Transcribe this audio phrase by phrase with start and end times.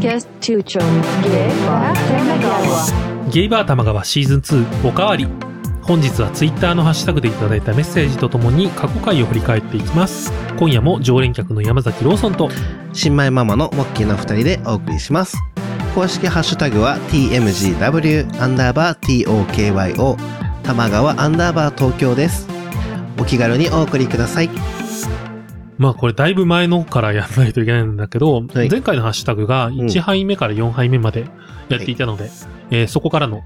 [0.00, 0.28] Podcast.
[3.30, 5.26] ゲイバー玉川シーズン2おかわり
[5.82, 12.48] 本日はツイッターのハッシュタグでいただいたメッセージとともに過去回を振り返っていきます今夜も常連客の山崎ローソンと
[12.92, 15.36] 新米ママのモッキーの二人でお送りします。
[15.94, 20.16] 公式ハッシュタグは tmgw アンダーバー tokyo
[20.62, 22.46] 玉川アンダーバー東京です。
[23.18, 24.50] お気軽にお送りください。
[25.80, 31.24] まあこれだいぶ前のからやらないといけないんだけど、はい前回のハッシュタグが1杯目から4杯目まで
[31.70, 32.30] やっていたので、
[32.70, 33.42] えーそこからの、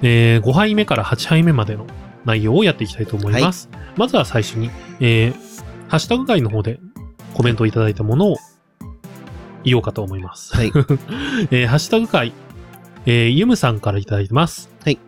[0.00, 1.84] えー5杯目から8杯目までの
[2.24, 3.68] 内容をやっていきたいと思います。
[3.96, 4.70] まずは最初に、
[5.00, 5.34] えー
[5.88, 6.78] ハッシュタグ外の方で
[7.34, 8.36] コメントをいただいたものを
[9.64, 10.54] 言おうかと思います。
[10.54, 10.70] はい。
[11.50, 12.32] えーハッシュタグ会、
[13.04, 14.70] えーユムさんからいただいてます。
[14.84, 14.98] はい。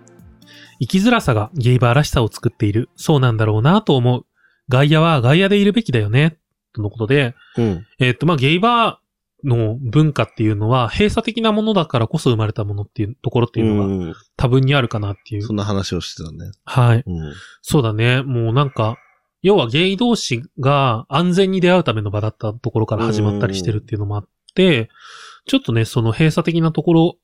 [0.81, 2.89] 生きづらさがゲイバーらしさを作っている。
[2.97, 4.27] そうなんだろうなと思う。
[4.69, 6.39] 外野は外野でいるべきだよね。
[6.75, 7.87] とのことで、うん。
[7.99, 14.15] えーっと、まあ、ゲイバーの文化っていうのは閉鎖的なものだからこそ生まれたものっていうところっていうのがうん。
[14.37, 15.43] 多分にあるかなっていう。
[15.43, 16.51] そんな話をしてたね。
[16.65, 17.05] はい。
[17.07, 17.35] うん。
[17.63, 18.23] そうだね。
[18.23, 18.97] もうなんか、
[19.43, 24.91] 要はゲイ同士が安全に出会うための場だったところから始まったりしてるっていうのもあって、
[25.47, 27.17] ちょっとね、その閉鎖的なところ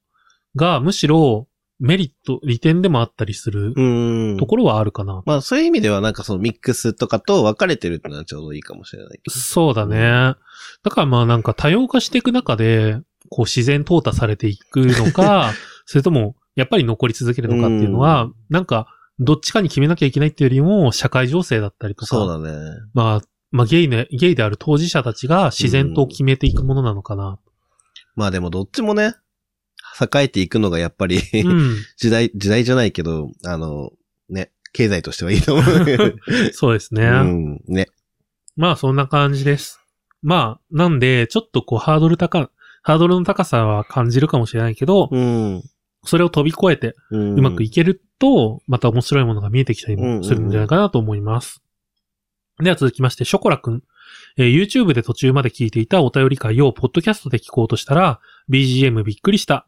[0.54, 1.46] がむしろ
[1.78, 4.36] メリット、利点でもあったりするうん。
[4.38, 5.22] ところはあるかな。
[5.26, 9.30] まあそういう意味ではなんかそのミックスとかと分かれてるってのはちょうどいいかもしれないけど。
[9.30, 10.34] そうだね。
[10.82, 15.52] だからまあなんか多様化していく中で、こう自然淘汰されていくのか、
[15.84, 22.52] それともやっぱり残り続けるのかっていうのは、なんかどっちかに決めなきゃいけないっていうよりも社会情勢だったりとか、そうだね。
[22.94, 27.38] まあ、まあゲイね、ゲイである当事者たちが自然と決めていくものなのかな。
[28.14, 29.14] まあでもどっちもね、
[30.00, 31.76] 栄えていくのがやっぱり、うん。
[31.96, 33.92] 時代、時代じゃないけど、あの、
[34.28, 36.16] ね、経済としてはいいと思う。
[36.52, 37.04] そうですね。
[37.06, 37.60] うん。
[37.66, 37.86] ね。
[38.56, 39.80] まあそんな感じです。
[40.22, 42.50] まあ、なんで、ちょっとこうハードル高、
[42.82, 45.62] ハードルの高さは感じるかもしれないけど、うん。
[46.04, 51.62] それを飛び越えて、ううまくいけると、また面白いものが見えてきたりもするんじゃないかなと思います。
[52.58, 53.82] では続きまして、ショコラくん。
[54.38, 58.20] えー YouTube で途中まで聞いていたお便り会をポッドキャストで聞こうとしたら、
[58.50, 59.66] BGM びっくりした。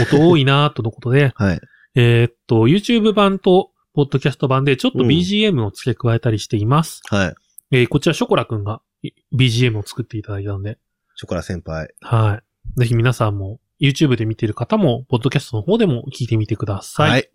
[0.00, 1.60] 音多いなーとのことで、 はい。
[1.94, 7.02] えーっと、YouTube 版とポッドキャスト版でちょっとうん BGM を付け加えたりしています。
[7.10, 7.34] はい。
[7.72, 10.78] えーこちらショコラくんがい BGM を作っていただいたので、
[11.16, 11.88] ショコラ先輩。
[12.00, 12.40] は
[12.76, 12.80] い。
[12.80, 17.10] ぜひ皆さんも YouTube で見ている方も、ポッドキャストの方でも聞いてみてください。
[17.10, 17.30] はい。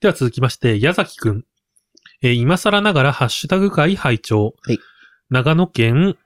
[0.00, 1.44] では続きまして、矢崎くん。
[2.22, 4.54] えー今更ながらハッシュタグ会拝聴。
[4.62, 4.78] はい
[5.30, 6.18] 長野県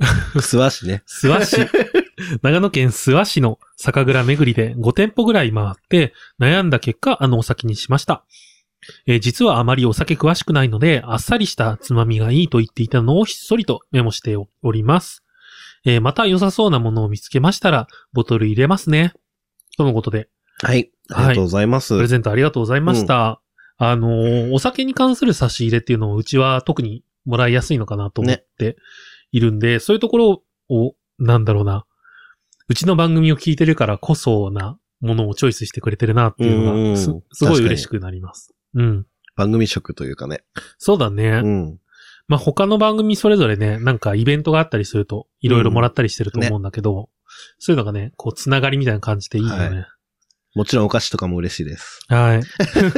[0.34, 1.02] 諏訪市ね。
[1.06, 1.56] 諏訪市。
[2.42, 8.24] 長野県諏訪市の酒蔵巡りで5店舗ぐらい回って悩んだ結果あのお酒にしました。
[9.06, 15.22] えー実はあまりお酒詳しくないのであっさりしたつまみがいいと言っていたのをひっそりとメモしております。
[15.84, 19.12] えーまた良さそうなものを見つけましたらボトル入れますね。
[19.76, 20.28] とのことで、
[20.62, 20.90] はい。
[21.10, 21.94] ありがとうございます。
[21.94, 23.40] プレゼントありがとうございました。
[23.78, 28.76] あのーお酒に関する差し入れっていうのをうちは特にもらいやすいのかなと思って
[29.32, 31.86] いるんで、そういうところを、なんだろうな、
[32.68, 38.54] うちの番組を聞いてるからこそなものをチョイスしてくれてるなっていうのうんがす、すごい嬉しくなります。
[38.74, 39.06] うん。
[39.36, 40.44] 番組色というかね。
[40.78, 41.40] そうだね。
[41.42, 41.78] うん。
[42.28, 47.08] まあ、他の番組それぞれね、なんかイベントがあったりすると、いろいろもらったりしてると思うんだけど、
[47.58, 49.86] そういうのがね、こう、つながりみたいな感じでいいよね。
[50.54, 52.00] もちろんお菓子とかも嬉しいです。
[52.08, 52.42] はい。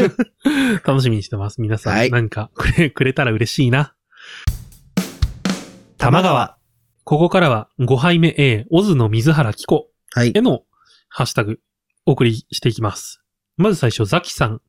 [0.84, 1.60] 楽しみにしてます。
[1.60, 3.94] 皆さん、はい何かくれ、くれたら嬉しいな。
[6.02, 6.56] 玉川。
[7.04, 9.86] ここからは5杯目 A、オズの水原希子
[10.16, 10.40] はいへ。
[10.40, 10.62] の
[11.08, 11.60] ハッシュタグ、
[12.06, 13.22] お送りしていきます。
[13.56, 14.60] まず最初、ザキさん。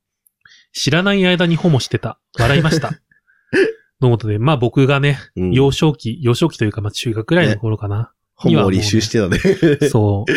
[0.74, 2.20] 知らない間にホモしてた。
[2.38, 2.92] 笑いました。
[4.00, 8.12] のことで、まあ僕がね、うん幼少期、幼少期というかまあ中学ぐらいの頃かな。
[8.36, 9.40] ホモを履修してたね。
[9.90, 10.32] そう。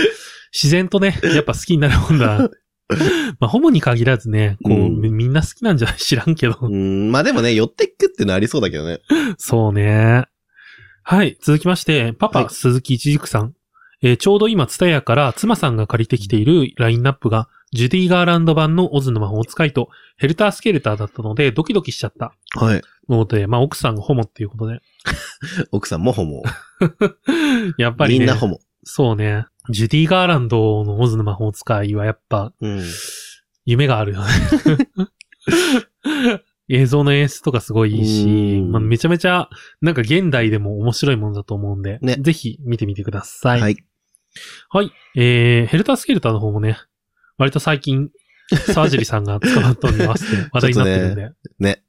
[0.51, 2.51] 自然とね、やっぱ好きになるもんだな。
[3.39, 5.99] まあ、ホモに限らずね、こう、うんみみんな好きなんじゃない？
[5.99, 6.57] 知らんけど。
[6.63, 7.11] うん。
[7.11, 9.01] まあでもね、寄ってくってのありそうだけどね。
[9.37, 10.25] そうね。
[11.09, 11.39] はい。
[11.41, 13.55] 続きまして、パパ、はい鈴木一軸さん。
[14.03, 22.35] えーちょうど今、ツタヤから妻さんが借りてきているラインナップが、ジュディ・ガーランド版のオズの魔法使いと、ヘルター・スケルターだったので、ドキドキしちゃった。
[22.57, 22.83] はい。
[23.09, 24.81] ので、まあ、奥さんがホモっていうことで。
[25.71, 26.43] 奥さんもホモ。
[27.79, 28.19] やっぱりね。
[28.19, 28.59] みんなホモ。
[28.83, 29.47] そうね。
[29.71, 32.83] ジュディ・ガーランドのオズの魔法使いはやっぱ、うん。
[33.65, 34.29] 夢があるよね。
[36.69, 39.49] 映像の演出とかすごいいいし、うんまあ、めちゃめちゃ、
[39.81, 43.61] なんか現代でも面白いものだと思うんで、ねぜひ見てみてください。
[43.61, 43.77] はい。
[44.69, 44.93] はい。
[45.17, 46.79] えー、ヘルタースケルターの方もね、
[47.39, 48.11] 割と最近、
[48.49, 51.31] 沢尻さんが捕まったのに合わせて 話題になってるんで。
[51.59, 51.83] ね。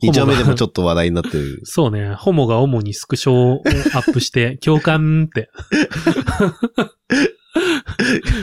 [0.00, 1.60] ホモが二丁目でもちょっと話題になってる。
[1.64, 3.62] そうね、ホモが主にスクショを
[3.94, 5.50] アップして、 共感って。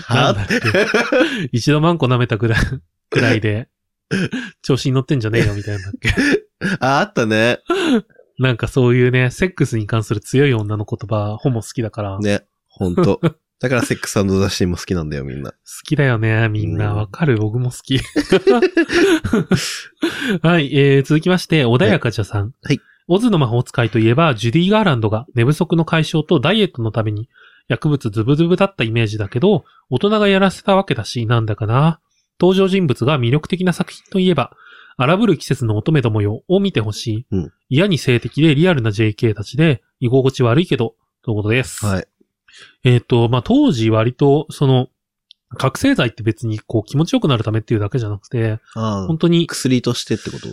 [0.05, 0.15] は？
[0.15, 0.57] なんだっけ
[1.51, 2.59] 一度マンコ舐めたぐらい、
[3.09, 3.69] くらいで、
[4.61, 5.91] 調子に乗ってんじゃねえよみたいな。
[6.79, 7.59] あ、あったね。
[8.39, 12.17] なんかそういうね、セックスに関する強い女の言葉、ホモ好きだから。
[12.17, 12.45] 好ね。
[12.67, 13.19] ほんと。
[13.59, 15.51] だからセックスザシーンも好きなんだよ、みんな。
[15.87, 16.91] きだよね、みんな。
[16.91, 17.97] うんわかる、僕も好き。
[20.43, 22.53] はい、えー、続きまして、穏やかじゃさん。
[22.61, 22.79] はい。
[23.07, 27.29] オズの魔法使いといえば、ジュディ・ガーランドが寝不足の解消とダイエットのために
[27.67, 31.99] 薬物ズブズブだったイメージだけど、大人がやらせたわけだし、なんだかな。
[32.39, 34.51] 登場人物が魅力的な作品といえば、
[34.97, 37.25] 荒ぶる季節の乙女どもよを見てほしい。
[37.31, 41.85] うん嫌に性的でリアルな JK たちで、居心地悪いけど、ということです。
[41.85, 42.07] はい。
[42.83, 44.87] えっ、と、まあ、当時割と、その、
[45.57, 48.59] 覚醒剤って別にこう気持ちよくなるためっていうだけじゃなくて、
[49.07, 49.17] 本。
[49.17, 50.47] 当に、薬としてってこと？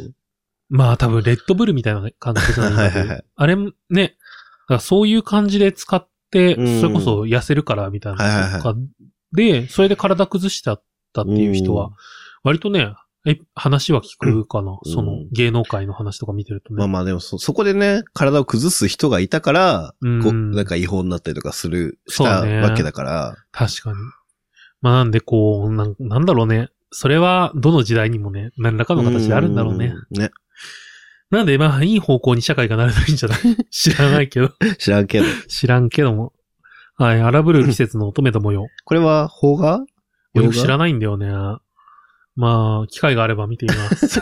[0.70, 2.90] まあ多分レッドブルみたいな感覚じゃない？
[2.90, 4.16] はいあれもね、
[4.80, 8.74] そういう感じで使って、うんそれこそ痩せるからみたいなはいはいはい
[9.36, 10.82] で、それで体崩しちゃっ
[11.14, 11.90] たっていう人は、
[12.42, 12.92] 割とね、
[13.26, 16.78] え、話は聞くかな、うんその芸能界の話とか見てるとね。
[16.78, 23.96] まあまあでもそ、そこでね、体を崩す人がいたから、うんこうなんか違法になったりとかする、したわけだから、確かに。
[24.82, 26.68] まあなんでこう、なんなんだろうね。
[26.90, 29.94] それはどの時代にもね、何らかの形であるんだろうね。
[30.14, 30.20] うん。
[30.20, 30.30] ね。
[31.30, 33.40] なんでまあいい方向に社会がなるといいんじゃない？
[33.72, 34.50] 知らないけど。
[34.78, 35.24] 知らんけど。
[35.48, 36.34] 知らんけども。
[36.96, 38.68] はい、荒ぶる季節の乙女どもよ。
[38.84, 39.80] これは、邦画？
[40.34, 40.78] 俺も知らん。
[40.78, 41.28] ないんだよね。
[42.36, 44.20] まあ、機会があれば見てみます。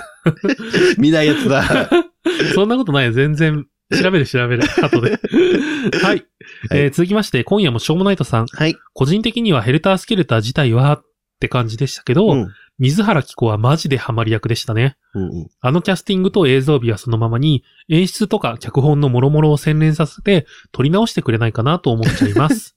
[0.99, 1.63] 見ないやつだ。
[2.55, 3.13] そんなことないよ。
[3.13, 4.63] 全然、調べる調べる。
[4.83, 5.19] 後で。
[6.03, 6.25] はい。
[6.71, 8.47] えー続きまして、今夜もしょうもないとさん。
[8.47, 8.77] はい。
[8.93, 11.05] 個人的にはヘルタースケルター自体はっ
[11.41, 12.49] て感じでしたけど、うん。
[12.79, 14.97] 水原希子はマジでハマり役でしたね。
[15.15, 15.51] うんうん。
[15.61, 22.77] あのキャスティングと映像美はそのままに、演出とか脚本の諸々を洗練させて、撮り直してくれないかなと思っちゃいます。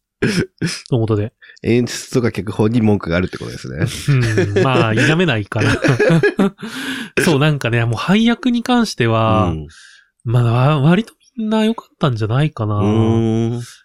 [0.89, 1.33] ということで。
[1.63, 4.17] 演出とか脚本に文句があるってことですね。
[4.55, 5.75] うん、まあ、否めないかな。
[7.23, 9.67] そう、なんかね、もう配役に関しては、うん。
[10.23, 12.81] まあ、割とみんな良かったんじゃないかな。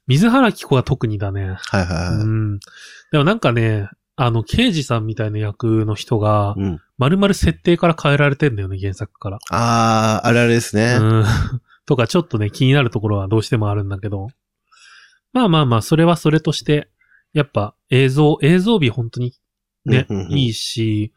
[0.06, 1.56] 水原希子は特にだね。
[1.58, 2.22] はいはい。
[2.22, 2.58] うん。
[3.12, 6.80] でもなんかね、あの、刑事さんみたいな役の人が、うん。
[6.98, 9.38] 丸々設定から変えられてんだよね、原作から。
[9.50, 10.98] あー、あれあれですね。
[11.00, 11.24] うん。
[11.86, 14.28] とか、ちょっとね、気になるところはどうしてもあるんだけど。
[15.32, 16.90] まあまあまあ、それはそれとして、
[17.32, 19.34] やっぱ映像、映像美本当に
[19.84, 21.12] ね、うんうんうんいいし、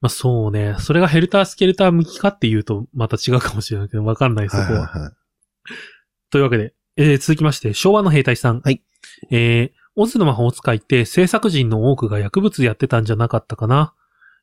[0.00, 4.68] まあそうね、それがヘルタースケルター向きかっていうとまた違うかもしれないけど、わかんない、そこは。
[4.68, 5.12] はいはいはい。
[6.30, 8.60] というわけで、えー続きまして、昭和の兵隊さん。
[8.60, 8.82] はい。
[9.30, 13.94] えー、オズの魔法使いって制作人の多くが薬物やってたんじゃなかったかな。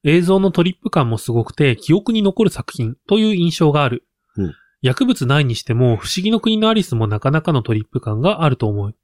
[0.03, 4.05] 映像のトリップ感もすごくて、記憶に残る作品という印象がある。
[4.37, 4.53] うん
[4.83, 8.95] 薬物ないにしても、不思議の国のアリスもなかなかのトリップ感があると思う。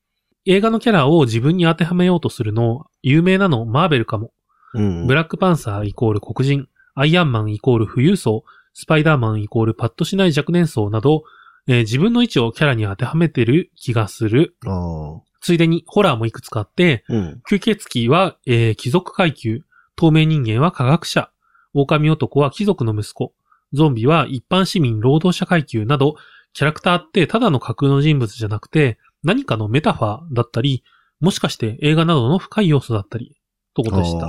[0.50, 4.31] 映画のキャラを自分に当てはめようとするの、有名なのマーベルかも。
[4.74, 5.06] うん。
[5.06, 8.44] ブラックパンサーイコール黒人、アイアンマンイコール富裕層、
[8.74, 11.22] スパイダーマンイコールパッとしない若年層など、
[11.68, 14.56] えー自分の位置をキャラに当てはめてる気がする。
[15.40, 17.42] ついでにホラーもいくつかあって、うん。
[17.48, 19.62] 吸血鬼は、えー貴族階級、
[19.96, 21.30] 透明人間は科学者、
[21.75, 23.34] 狼男は貴族の息子、
[23.74, 26.16] ゾンビは一般市民労働者階級など、
[26.54, 30.84] キャラクターってただの架空の人物じゃなくて、何かのメタファーだったり、
[31.20, 33.36] もしかして映画などの深い要素だったり、
[33.74, 34.27] とことでした。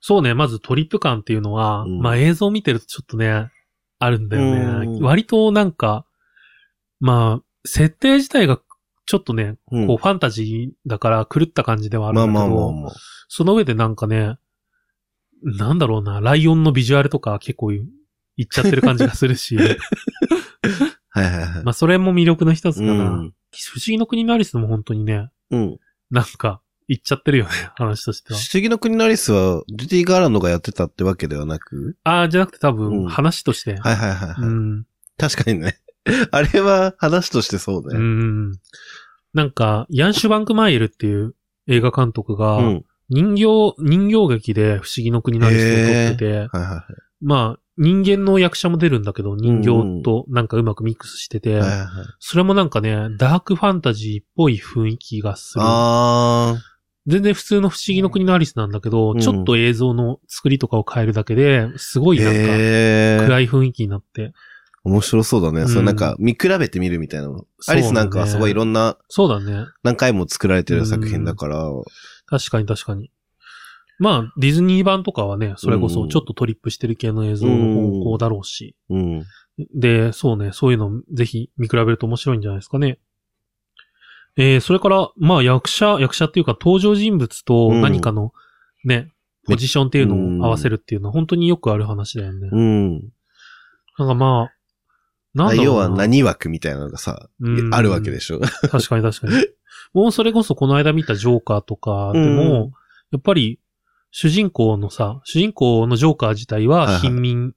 [0.00, 3.50] そうね、まずトリップ感っていうのは、うんまあ映像を見てるとちょっとね、
[3.98, 4.60] あるんだよね。
[4.86, 6.04] うん割となんか、
[7.00, 8.60] まあ、設定自体が
[9.06, 12.92] ちょっとね、うんこうファンタジーだから狂った感じではあるんだけど、まあまあまあまあ。
[13.28, 14.36] その上でなんかね、
[15.42, 19.56] なんだろうな、ライオンのビジュアルとか結構いっちゃってる感じがするし、
[21.12, 21.64] はいはいはい。
[21.64, 22.92] まあそれも魅力の一つかな。
[22.92, 25.78] うん不思議の国のアリスも本当にね、うん。
[26.10, 28.38] なんか、いっちゃってるよね、 話としては。
[28.38, 31.98] 不思議の国のアリスは、ジュディ・ガーランドがやってたってわけではなく？
[32.02, 33.76] ああ、じゃなくて多うん分、話として。
[33.76, 34.34] はいはいはいはい。
[34.40, 34.86] うん。
[35.18, 35.78] 確かにね。
[36.32, 37.98] あれは話としてそううね。
[37.98, 38.52] ん。
[39.34, 41.34] なんか、ヤンシュバンクマイエルっていう
[41.68, 42.84] 映画監督が、うん。
[43.10, 51.60] 人形、人形劇で不思議の国のアリスを撮ってて、はいはいまあ、人間の役者も出るんだけど、人形となんかうまくミックスしてて。
[52.18, 55.62] それもなんかね、ダークファンタジーっぽい雰囲気がする。
[55.64, 56.56] あ
[57.06, 62.18] 全然普通の不思議の国のアリスなんだけど、うんちょっと映像の作りとかを変えるだけで、すごー。
[62.18, 63.26] いなんか。
[63.26, 64.32] 暗い雰囲気になって。
[64.84, 65.62] 面白そうだね。
[65.62, 67.34] うんそうなんか、見比べてみるみたいなね
[67.68, 69.66] アリスなんかはすごいいろんな、そうだね。
[69.82, 71.68] 何回も作られてる作品だから、
[72.26, 73.10] 確かに確かに。
[74.02, 78.74] まあ、ディズニー版とかはね、それこそちょっとトリップしてる系の映像の方向だろうし。
[78.90, 79.22] うん。
[79.72, 82.98] で、そうね、そういうのぜひ見比べると面白いんじゃないですかね。
[84.36, 88.32] えー、それから、まあ役者、役者っていうか登場人物とうん何かの
[88.84, 89.12] ね、
[89.46, 92.48] ポジションっていうのを合わせるっていうのは本当によくある話だよね。
[92.50, 92.92] うん。
[93.98, 94.54] なんかまあ、
[95.32, 95.62] なんだ。
[95.62, 98.40] 要は何枠みたいなのがさ、うんあるわけでしょ。
[98.40, 99.46] 確かに確かに。
[99.92, 102.72] もうそれこそこの間見たジョーカーとかでも、うん
[103.12, 103.60] やっぱり
[104.12, 107.00] 主人公のさ、主人公のジョーカー自体はいははい。
[107.00, 107.54] 貧民、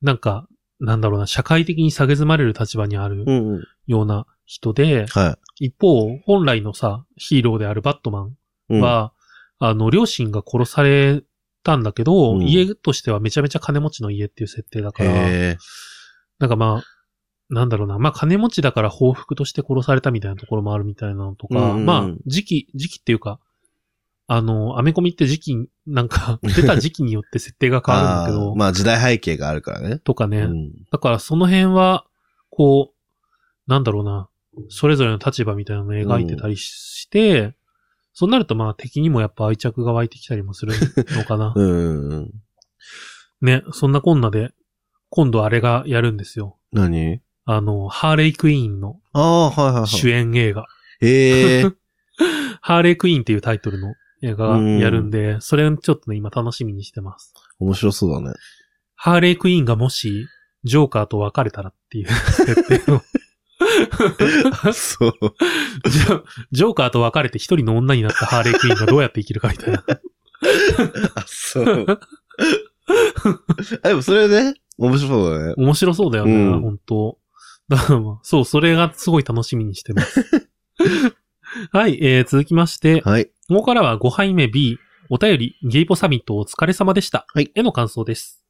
[0.00, 0.46] なんか、
[0.78, 3.64] なんだろうな、社会的に下げ詰まれる立場にあるうんうん。
[3.86, 8.28] ような人で、は一方、本来のさ、ヒーローであるバットマ
[8.70, 9.12] ンは、
[9.58, 11.22] あの、両親が殺され
[11.64, 12.42] たんだけど、うん。
[12.46, 15.58] 家としてはめちゃめちゃ金持ちの家っていう設定だから、へ
[16.38, 16.84] なんかまあ、
[17.52, 17.98] なんだろうな。
[17.98, 21.86] まあ、金持ちだから報復として殺されたみたいなところもあるみたいなのとか、うんうんうん。
[21.86, 23.40] まあ、時期、時期っていうか、
[24.32, 29.98] あの、アメコミって時期、なんか、 出た時期によって設定が変わるんだけあど、 ーまあ時代背景があるからね。
[29.98, 30.70] とかね、うん。
[30.92, 32.06] だからその辺は、
[32.48, 34.28] こう、なんだろうな、
[34.68, 37.56] それぞれの立場みたいなのを描いてたりして、
[38.12, 40.74] そうなるとまあ敵にもやっぱ愛着が湧いてきたりもする
[41.16, 41.52] のかな。
[41.56, 42.30] うんうんうん。
[43.40, 44.52] ね、そんなこんなで、
[45.08, 46.56] 今度あれがやるんですよ。
[46.72, 47.20] 何？
[47.46, 49.86] あの、ハーレイクイーンのああ、はいはいはい。
[49.88, 50.66] 主演映画。
[51.00, 51.64] へえ。
[52.60, 57.34] ハーレイクイーンっていうタイトルの映画がやるんで、それをちょっとね、今楽しみにしてます。
[57.58, 58.36] 面白そうだね。
[58.94, 60.26] ハーレイクイーンがもし、
[60.64, 63.02] ジョーカーと別れたらっていう設定の
[64.72, 65.12] そう。
[66.52, 69.84] ジョーカーと別れて一人の女になったハーレイクイーンがどうやって生きるかみたいな。
[71.14, 71.86] あ、そう。
[73.82, 75.54] あ、でもそれね、面白そうだね。
[75.56, 77.18] 面白そうだよね、うん本当
[77.68, 80.24] だからまあそう、それがすごい楽しみにしてます。
[81.72, 83.30] はい、えー、続きまして、はい。
[83.50, 84.78] ここからは5杯目 B、
[85.08, 87.26] お便り、ゲイポサミットお疲れ様でした。
[87.34, 88.44] はいへの感想です。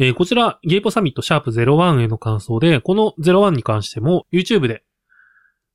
[0.00, 4.82] えーこちら、ゲイポサミットシャープ01への感想で、この01に関しても YouTube で、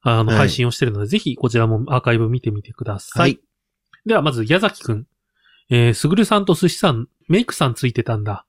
[0.01, 3.21] あの、はい配信をしているので、ぜひこちらもアーカイブ見てみてください。
[3.21, 3.39] はい
[4.05, 5.07] では、まず、矢崎くん。
[5.69, 8.45] えー、すぐるさんと寿司さん、メイクさんついてたんだ。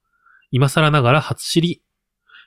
[0.50, 1.82] 今更ながら初知り。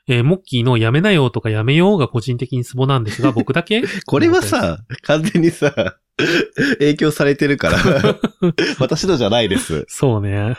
[0.10, 3.84] えーモッキーのやめなよとかやめようが個人的にツボなんですが、僕だけ？
[4.06, 5.98] これはさ、 完全にさ、
[6.80, 7.78] 影響されてるから、
[8.80, 9.86] 私のじゃないです。
[9.88, 10.58] そうね。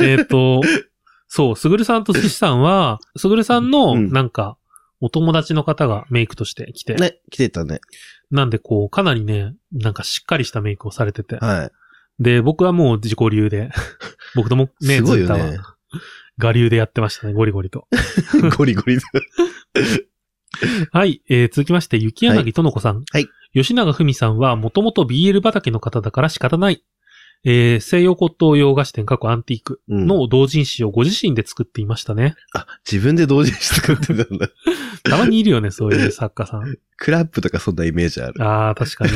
[0.00, 0.60] えっと、
[1.28, 4.56] そう、すぐるさんと寿司さんは、すぐるさんの、うんなんか、
[5.00, 7.80] お友達の方がメイクとして来て、ね、来てたね。
[8.30, 11.70] なんでこう、かなりね、なんかしっかりしたメイクをされてて、は
[12.20, 13.70] で、僕はもう自己流で、
[14.36, 14.86] 僕ともい。
[14.86, 15.34] ね、ずっと。
[16.38, 17.88] 我流でやってましたね、ゴリゴリと。
[18.56, 18.98] ゴリゴリ。
[20.92, 23.04] はい、えー、続きまして、雪柳との子さん。
[23.10, 23.28] はい。
[23.54, 26.84] 吉永文さんは、もともと BL 畑の方だから仕方ない。
[27.44, 32.36] えー、西洋骨董洋菓子店過去アンティークうんの同人誌をご自身で作っていましたね。
[32.54, 34.48] あ、自分で同時に作ってたんだ。
[35.02, 36.78] たまにいるよね、そういう作家さん。
[36.96, 38.42] クラップとかそんなイメージある。
[38.44, 39.12] ああ、確かに。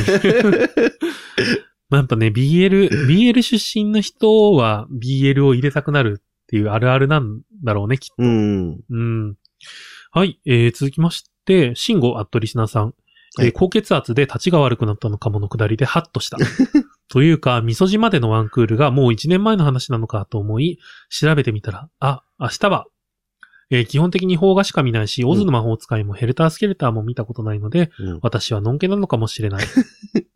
[1.89, 8.15] まあやっぱね、BL、BL 出身の人は BL を入れたくなるっていうあるあるなんだろうね、きっと。
[8.19, 8.81] うん。
[8.91, 9.37] うん。
[10.11, 12.95] はい、えー、続きまして、シンゴアットリスナーさん。
[13.39, 16.39] えーはい高血圧で立ちが悪くなったのかものくだりでハッとした。
[17.09, 20.79] というか、味噌汁までのワンクールがもう1年前の話なのかと思い、
[21.11, 22.87] 調べてみたら、あ、明日は、
[23.69, 29.67] えー基本的に邦画しか見ないし、オズの魔法使いもヘルタースケルターも見たことないので、うん私はのんけなのかもしれない。
[30.09, 30.27] という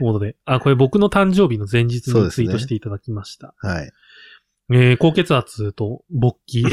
[0.00, 3.54] ことで、あ、これ僕の誕生日の前日にツイートしていただきました。
[3.58, 3.90] はい。
[4.70, 6.64] えー高血圧と勃起、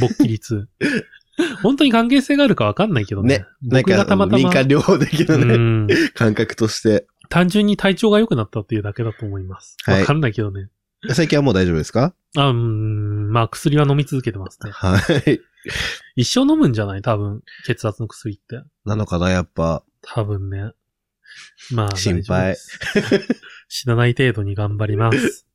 [0.00, 0.68] 勃起率。
[1.62, 3.38] 本当に関係性があるかわかんないけどね。
[3.38, 3.46] ね。
[3.62, 7.06] なん僕がか、たまたま、民間療法的なうね、ん、感覚として。
[7.28, 9.76] 単純に体調が良くなったっていうだけだと思います。
[9.84, 10.68] はいわかんないけどね。
[11.10, 12.14] 最近はもう大丈夫ですか？
[12.36, 14.70] あうん、まあ薬は飲み続けてますね。
[14.72, 15.40] はい。
[16.16, 17.02] 一生飲むんじゃない？
[17.02, 18.62] 多分、血圧の薬って。
[18.84, 19.84] なのかな、やっぱ。
[20.02, 20.72] 多分ね。
[21.72, 23.40] まあ、心配大丈夫です。
[23.68, 25.46] 死なない程度に頑張ります。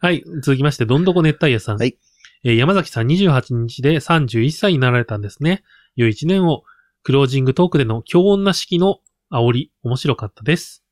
[0.00, 0.22] はい。
[0.42, 1.78] 続きまして、どんどこ熱帯夜さん。
[1.78, 1.96] はい。
[2.44, 5.62] えー山崎さん28日で31歳になられたんですね。
[5.96, 6.62] 良い一年を、
[7.02, 8.98] クロージングトークでの強女式の
[9.32, 10.84] 煽り、面白かったです。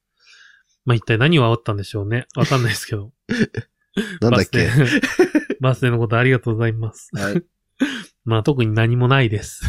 [0.84, 2.26] まあ、一体何を煽ったんでしょうね。
[2.36, 3.12] わかんないですけど。
[4.20, 4.66] なんだっけ？
[4.66, 7.10] バスデーバスデーのことありがとうございます。
[7.14, 7.42] はい。
[8.24, 9.62] まあ、特に何もないです。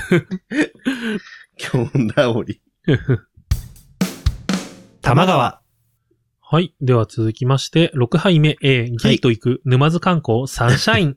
[1.74, 2.62] 今日なおり。
[5.01, 5.62] 玉川。
[6.41, 6.74] はい。
[6.81, 11.15] では続きまして、6杯目 A、ゲイと行く沼津観光サンシャイン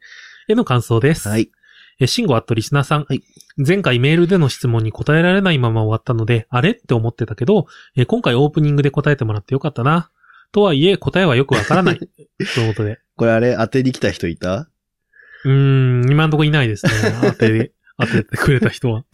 [0.53, 1.29] への感想です。
[1.29, 1.51] はい。
[1.99, 3.05] え、シンゴアットリスナーさん。
[3.09, 3.23] はい
[3.63, 6.71] 前回メールでの質問に答えられないまま終わったので、あれ？
[6.71, 10.11] って思ってたけど、え今回オープニングで答えてもらってよかったな。
[10.51, 11.99] とはいえ、答えはよくわからない。
[11.99, 12.05] と
[12.61, 13.01] いうことで。
[13.17, 14.71] これあれ、当てに来た人いた？
[15.45, 16.93] うーん、今のところいないですね。
[17.23, 19.05] 当て、当ててくれた人は。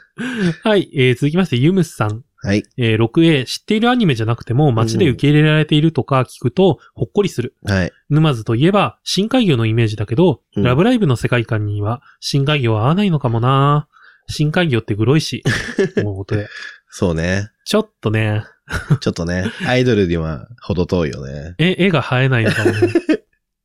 [0.64, 0.90] はい。
[0.94, 2.24] えー続きまして、ユムスさん。
[2.42, 2.64] はい。
[2.76, 7.54] えー 6A、知っているアニメじゃなくても街で受け入れられているとか聞くとほっこりする。
[7.64, 7.92] はい。
[8.10, 13.88] 沼津といえば深海魚のイメージだけど、うんラブライブの世界観には深海魚は合わないのかもな
[14.28, 15.42] 深海魚ってグロいし、
[15.94, 16.48] ということで。
[16.88, 17.48] そうね。
[17.64, 18.44] ちょっとね、
[19.00, 21.54] ちょっとね、アイドルには程遠いよね。
[21.58, 22.92] 絵、絵が生えないのかもね。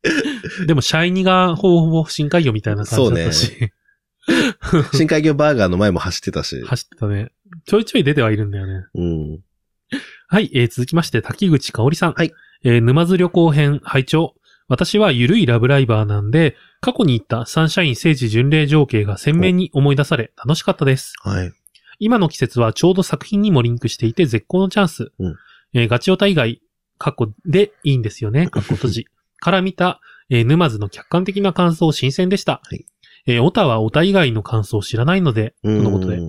[0.68, 3.72] でも、シャイニがほぼほぼ深海魚みたいな感じだったし、
[4.94, 6.62] 深海魚バーガーの前も走ってたし。
[6.62, 7.32] 走ってたね。
[7.66, 8.86] ちょいちょい出てはいるんだよね。
[8.96, 9.40] うん。
[10.28, 12.14] はい、えー続きまして、滝口香織さん。
[12.14, 12.34] はい。
[12.64, 14.36] えー沼津旅行編、拝聴
[14.68, 21.14] 私はゆるいラブライバーなんで、過去に行ったサンシャイン聖地巡礼情景が鮮明に思い出され、楽しかったです。
[21.24, 21.54] はい。
[22.00, 25.12] 今の季節はちょうど作品にもリンクしていて絶好のチャンス。
[25.20, 25.36] うん
[25.74, 26.62] えーガチオタ以外、
[26.98, 29.08] 過去でいいんですよね、過去閉じ。
[29.40, 32.62] から見た、えー沼津の客観的な感想新鮮でした。
[32.64, 32.86] はい
[33.28, 35.84] えーオタはオタ以外の感想を知らないので、とうん。
[35.84, 36.20] のことで。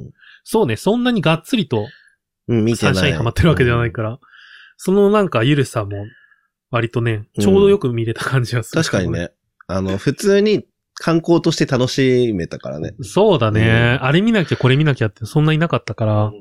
[0.45, 1.87] そうね、そんなにがっつりと。
[2.49, 4.19] サンシャインハマってるわけではないから、
[4.77, 6.07] そのなんかゆるさも、
[6.71, 8.83] 割とね、ちょうどよく見れた感じがする。
[8.83, 9.11] 確かに。
[9.11, 9.31] ね。
[9.67, 12.95] あの、普通に観光として楽しめたからね。
[13.03, 16.33] そうだね、あれ見なきゃこれ見なきゃってそんなになかったから。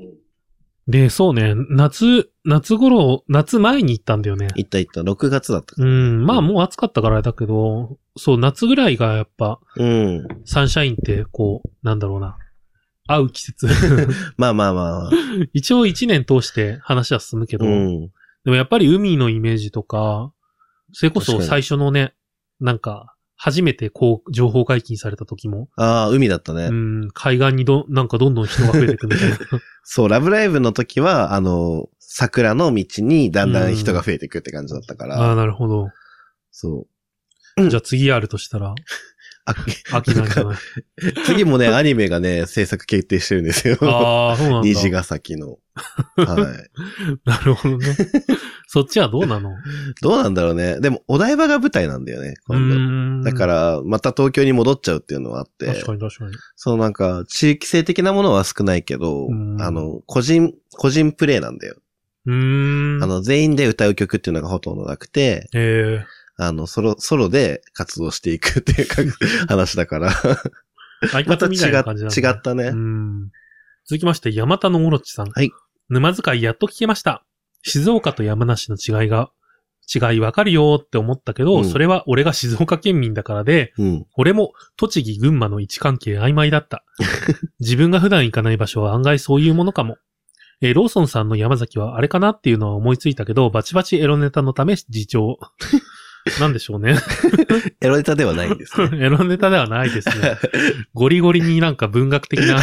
[0.88, 4.48] で、そうね、夏、夏頃、夏前に行ったんだよね。
[4.56, 5.02] 行った行った。
[5.02, 9.84] 6月だったかうん、まあもう暑かったからだけど、そう、夏ぐらいがやっぱ、ら。
[9.84, 10.28] うん。
[10.46, 12.38] サンシャインってこう、なんだろうな、
[13.06, 13.68] 合う季節。
[14.38, 15.10] まあまあまあ。
[15.52, 18.00] 一応一年通して話は進むけど、うん。
[18.44, 20.32] でもやっぱり海のイメージとか、
[20.92, 22.14] それこそ最初のね、
[22.60, 26.64] なんか、初めてこう、情報解禁された時も、ああ、海だったね。
[26.64, 29.36] うん、海岸にど、なんかどんどん人が増えていくみたいな。
[29.84, 35.30] そう、ラブライブの時は、あの、桜の道にだんだん人が増えていくって感じだったかあら。
[35.30, 35.88] あ、なるほど。
[36.50, 36.88] そ
[37.56, 37.68] う。
[37.68, 38.74] じゃあ次あるとしたら、
[39.54, 40.56] なんじゃない
[41.24, 43.78] 次もね、 アニメがね、制作決定してるんですよ。
[43.82, 44.68] ああ、そうなんだ。
[44.68, 45.58] 虹ヶ崎の。
[46.16, 46.54] は
[47.14, 47.18] い。
[47.24, 47.96] なるほどね。
[48.66, 49.54] そっちはどうなの？
[50.02, 50.80] どうなんだろうね。
[50.80, 52.34] でも、お台場が舞台なんだよね。
[53.24, 56.32] だから、また東京に戻っちゃうっていうのはあって確、かに確かに。
[56.56, 61.76] そのなんか、地域性的なものは少ないけどう、んあの、個人、個人プレイなんだよ。
[62.26, 63.02] うーん。
[63.02, 66.04] あの、全員で歌う曲っていうのがほとんどなくて、え
[66.38, 69.02] あの、ソロ、ソロで活動していくっていうか
[69.48, 72.74] 話だから、ー、相また違方みたいな感じなんだ違ったねう。
[72.74, 73.30] ん。
[73.86, 75.30] 続きまして、山田のオロチさん。
[75.30, 75.50] はい。
[75.88, 77.24] 沼津会やっと聞けました。
[77.62, 79.30] 静岡と山梨の違いが、
[79.92, 84.06] 違いわかるよーって思ったけど、うんそれは俺が静岡県民だからで、うん。
[84.16, 86.84] 俺も栃木、群馬の位置関係曖昧だった。
[87.58, 89.96] 自分が普段行かない場所は案外そういうものかも。
[90.60, 95.36] えーローソンさんの山崎はあれかなっていうのは思いついたけど、バチバチエロネタのため自重。
[96.40, 96.96] なんでしょうね。
[97.80, 98.90] エロネタではないんですね。
[99.04, 100.36] エロネタではないですね。
[100.94, 102.60] ゴリゴリになんか文学的な、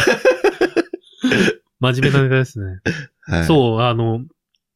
[1.80, 2.80] 真面目なネタですね。
[3.22, 3.44] はい。
[3.44, 4.24] そう、あの、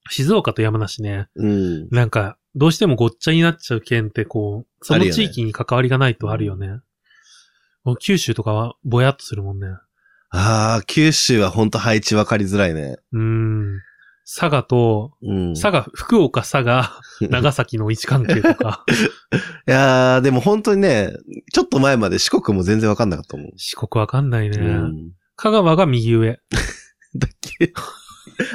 [0.09, 1.47] 静岡と山梨ね、う。
[1.47, 1.89] うん。
[1.91, 6.81] なんか、どうしてもごっちゃになっちゃう県ってこう、その地域に関わりがないとあるよね。
[7.85, 9.69] もう九州とかはぼやっとするもんね。
[10.31, 12.99] ああ、九州はほんと配置分かりづらいね。
[13.13, 13.81] うーん。
[14.33, 15.55] 佐賀と、うん。
[15.55, 18.85] 佐賀、福岡、佐賀、 長崎の位置関係とか、
[19.67, 21.13] いやー、でも本当にね、
[21.53, 23.53] ちょっと前まで四国も全然分かんなかったもん。
[23.57, 24.59] 四国わかんないね。
[24.59, 25.13] うん。
[25.35, 26.39] 香川が右上。
[27.17, 27.73] だっけ？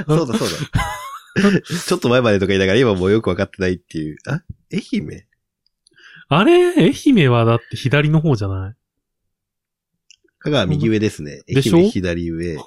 [0.08, 1.62] そうだそうだ。
[1.62, 4.16] ちょっと前までとか言いながら今もうよく分かってないっていう。
[4.28, 4.42] あ？
[4.72, 5.26] 愛媛？
[6.30, 6.74] あれ？
[6.74, 8.76] 愛媛はだって左の方じゃない？
[10.40, 11.42] 香川右上ですね。
[11.50, 12.58] 愛媛左上。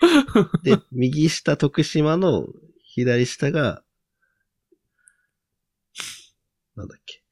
[0.62, 2.46] で、右下徳島の
[2.82, 3.82] 左下が、
[6.76, 7.22] なんだっけ。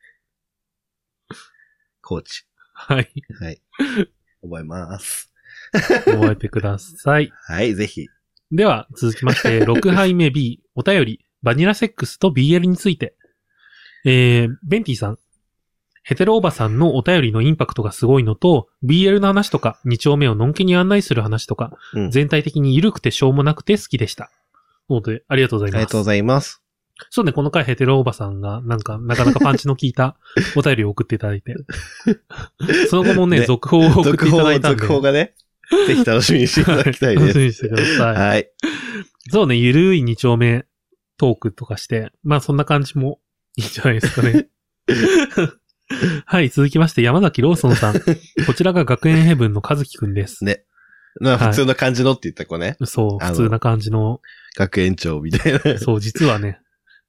[2.02, 2.46] 高知。
[2.72, 3.12] はい。
[3.40, 3.62] はい。
[4.42, 5.32] 覚えます。
[5.72, 7.32] 覚えてください。
[7.46, 8.08] はい、ぜひ。
[8.50, 13.16] では、続きまして、 6杯目 B、お便り、バニラセックスと BL について。
[14.04, 15.18] えー、ベンティさん。
[16.08, 22.10] ヘテロおばさんのお便りのインパクトがすごいのと、BL の話とか、2丁目をのんけに案内する話とか、うん。
[22.10, 24.30] 全体的に緩くてしょうもなくて好きでした。
[24.88, 25.76] 本当にありがとうございます。
[25.76, 26.62] ありがとうございます。
[27.10, 30.16] そうね、この回ヘテロおばさんが、なんか、なかなかパンチの効いた
[30.56, 31.54] お便りを送っていただいて。
[32.88, 34.80] その後もね、ね続報を送っていただいたんで。
[34.80, 35.34] 続報がね、
[35.88, 37.20] ぜひ楽しみにしていただきたいです。
[37.28, 38.16] 楽しみにしてください。
[38.16, 38.50] はい。
[39.30, 40.64] そうね、ゆるい二丁目
[41.18, 43.20] トークとかして、まあそんな感じも
[43.56, 44.48] いいんじゃないですかね。
[46.26, 47.94] はい、続きまして山崎ローソンさん。
[48.46, 50.44] こちらが学園ヘブンの和樹くんです。
[50.44, 50.64] ね。
[51.20, 52.76] まあはい普通の感じのって言った子ね。
[52.84, 54.20] そう、あの普通な感じの、
[54.56, 55.60] 学園長みたいな。
[55.80, 56.60] そう、実はね、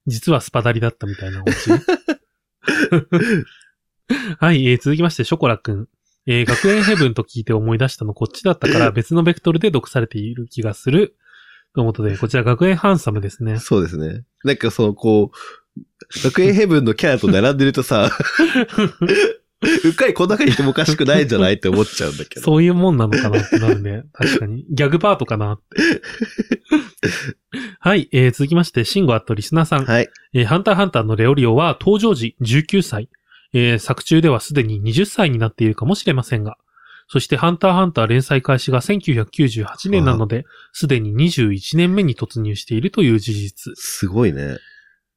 [0.06, 1.70] 実はスパダリだったみたいなオチ。
[4.38, 5.88] はい、えー続きまして、ショコラくん。
[6.26, 11.16] えー学園ヘブンと聞いて思い出したのこっちだったから別のベクトルで読されている気がする。
[11.74, 13.58] ということで、こちら学園ハンサムですね。
[13.58, 14.24] そうですね。
[14.42, 15.36] なんかその、こう、
[16.10, 18.10] 学園ヘブンのキャラと並んでるとさ、
[19.84, 22.40] うっかりこん中にいてもおかしくないんじゃないって思っちゃうんだけど。
[22.42, 24.04] そういうもんなのかなってなるね。
[24.12, 24.64] 確かに。
[24.70, 26.02] ギャグパートかなって。
[27.78, 29.84] はい、えー、続きまして、シンゴアットリスナーさん。
[29.84, 30.08] はい。
[30.32, 33.10] えーハンターハンターのレオリオは登場時19歳。
[33.52, 36.56] えー作中ではすでに20歳になっているかもしれませんが。
[37.06, 43.72] そしてハンターハンター連載開始が1998年なので、すでに21年目に突入しているという事実。
[43.74, 44.56] すごいね。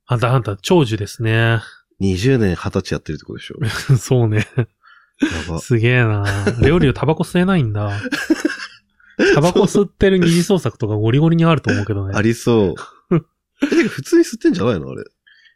[0.06, 1.60] ハンターハンター長寿ですね。
[2.02, 3.56] 20年20歳やってるってことでしょ。
[3.98, 4.48] そうね。
[4.58, 5.60] やば。
[5.60, 6.26] すげえな
[6.60, 7.92] レオリオタバコ吸えないんだ。
[9.36, 12.13] タバコ吸ってる二次創作とかゴリゴリにあると思うけどね。
[12.16, 12.76] ありそ
[13.12, 13.16] う。
[13.63, 15.04] え、てか普通に吸ってんじゃないのあれ。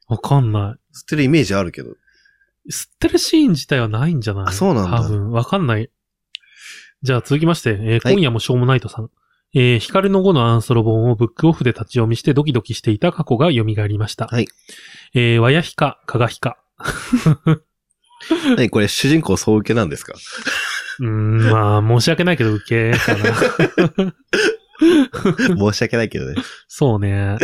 [0.08, 0.96] わかんない。
[0.96, 1.90] 吸ってるイメージあるけど。
[2.72, 4.46] 吸ってるシーン自体はないんじゃない？
[4.48, 5.90] あそうなんだ多分、わかんない。
[7.02, 9.10] じゃあ続きまして、えーはい今夜もしょうもないとさん。
[9.60, 14.28] えー、ヒカルの後のアンソロ本をブックオフで立ち読みしてドキドキしていた過去が蘇りました。
[14.28, 14.48] はい。
[15.16, 16.60] えー、わやひか、かがひか。
[18.56, 20.14] 何これ主人公総受けなんですか？
[21.00, 23.24] うーん、まあ、申し訳ないけど、受けかな。
[25.58, 26.36] 申し訳ないけどね。
[26.68, 27.38] そうね。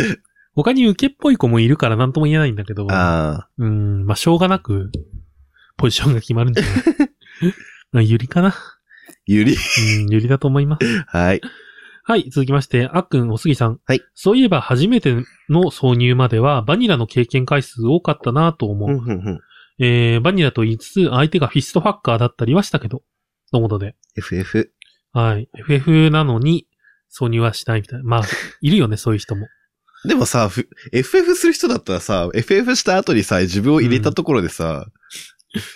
[0.54, 2.86] 他に受けっぽい子もいるから何とも言えないんだけど。
[2.92, 3.48] ああ。
[3.58, 4.92] うん、まあ、しょうがなく、
[5.76, 6.74] ポジションが決まるんじゃない？
[7.90, 8.54] まあゆりかな。
[9.26, 9.54] ゆり。
[9.54, 9.56] う
[10.06, 11.04] ん、ゆりだと思います。
[11.08, 11.40] はい。
[12.06, 13.80] はい、続きまして、あっくん、おすぎさん。
[13.86, 14.02] はい。
[14.14, 15.14] そういえば初めて
[15.48, 18.90] の挿入までは、バニラの経験回数多かったなと思う。
[18.90, 19.40] うんうんうん。
[19.78, 23.02] えー、バニラと言いつつ、相手がフィストファッカーだったりはしたけど。
[23.50, 23.96] ということで。
[24.18, 24.70] FF。
[25.14, 25.48] はい。
[25.56, 26.66] FF なのに、
[27.10, 28.04] 挿入はしないみたいな。
[28.04, 28.22] まあ、
[28.60, 29.48] いるよね、そういう人も。
[30.04, 34.86] でもさ、ふ FF する人だったらさ、FF した後にさ、自分を入れたところでさ、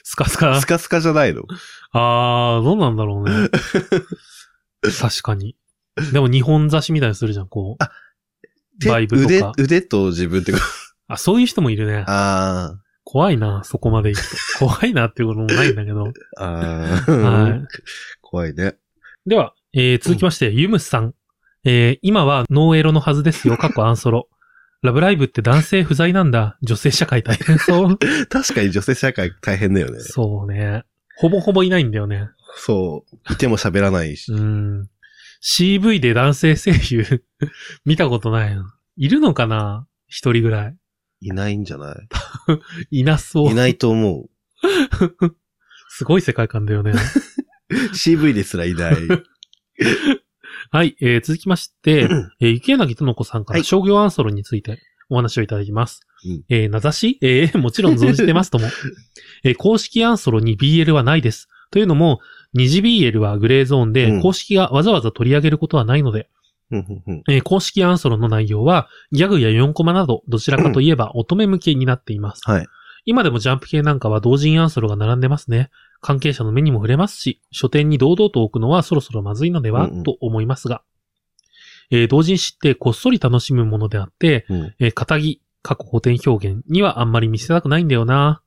[0.05, 0.61] スカスカ？
[0.61, 0.67] ス。
[0.67, 1.45] カスカじゃないの？
[1.93, 3.49] あー、どうなんだろうね。
[5.01, 5.57] 確かに。
[6.13, 7.85] でも日本差しみたいにするじゃん、こう。
[8.81, 10.65] 手バイブと腕か、腕と自分ってこと？
[11.09, 12.05] あ、そういう人もいるね。
[12.07, 14.67] あ怖いな、そこまで行くと。
[14.69, 16.13] 怖いなっていうこともないんだけど。
[16.37, 16.45] あ。
[16.45, 17.13] ああ。
[17.13, 17.63] はい。
[18.21, 18.77] 怖いね。
[19.27, 21.15] では、えー、続きまして、ユムスさん。
[21.65, 24.29] えー、今はノーエロのはずですよ、過去アンソロ。
[24.83, 26.57] ラブライブって男性不在なんだ。
[26.63, 27.99] 女性社会大変そう。
[28.29, 29.99] 確かに女性社会大変だよね。
[30.01, 30.85] そうね。
[31.17, 32.29] ほぼほぼいないんだよね。
[32.55, 33.33] そう。
[33.33, 34.31] いても喋らないし。
[34.31, 34.89] うん。
[35.43, 37.25] CV で男性声優、
[37.85, 38.65] 見たことないの。
[38.97, 39.87] いるのかな？
[40.09, 40.77] 一人ぐらい。
[41.21, 41.93] いないんじゃな
[42.91, 42.99] い？
[43.01, 43.51] いなそう。
[43.51, 44.29] いないと思
[45.91, 46.93] すごい世界観だよね。
[47.71, 47.75] う。
[47.95, 48.95] CV ですらいない。
[50.71, 52.09] はい、えー、続きまして、
[52.41, 56.01] えー、池柳との子さんかはいら商業アンソロについてお話をいただきます。
[56.25, 57.19] うんえー、名指し？
[57.23, 58.67] えー、もちろん存じてますとも。
[59.45, 61.49] えー、公式アンソロに BL はないです。
[61.71, 62.21] というのも、
[62.55, 66.29] 二次 BL はグレーゾーンで、うん公式がわざわざ取り上げることはないので、
[67.29, 72.43] えー公式アンソロの内容は、ギャグや4コマなど、どちらかといえば乙女向けになっています。
[72.45, 72.67] はい。
[73.05, 75.71] 今でもジャンプ系なんかは同人アンソロが並んでますね。
[76.01, 80.83] 関係者の目にも触れますし、書店に堂々と置くのはそろそろまずいのでは、うんうんと思いますが。
[81.91, 84.75] えー同人誌ってこっそり楽しむものであって、うん。
[84.79, 88.43] えー、肩着、過去古典表現にはあんまり見せたくないんだよな。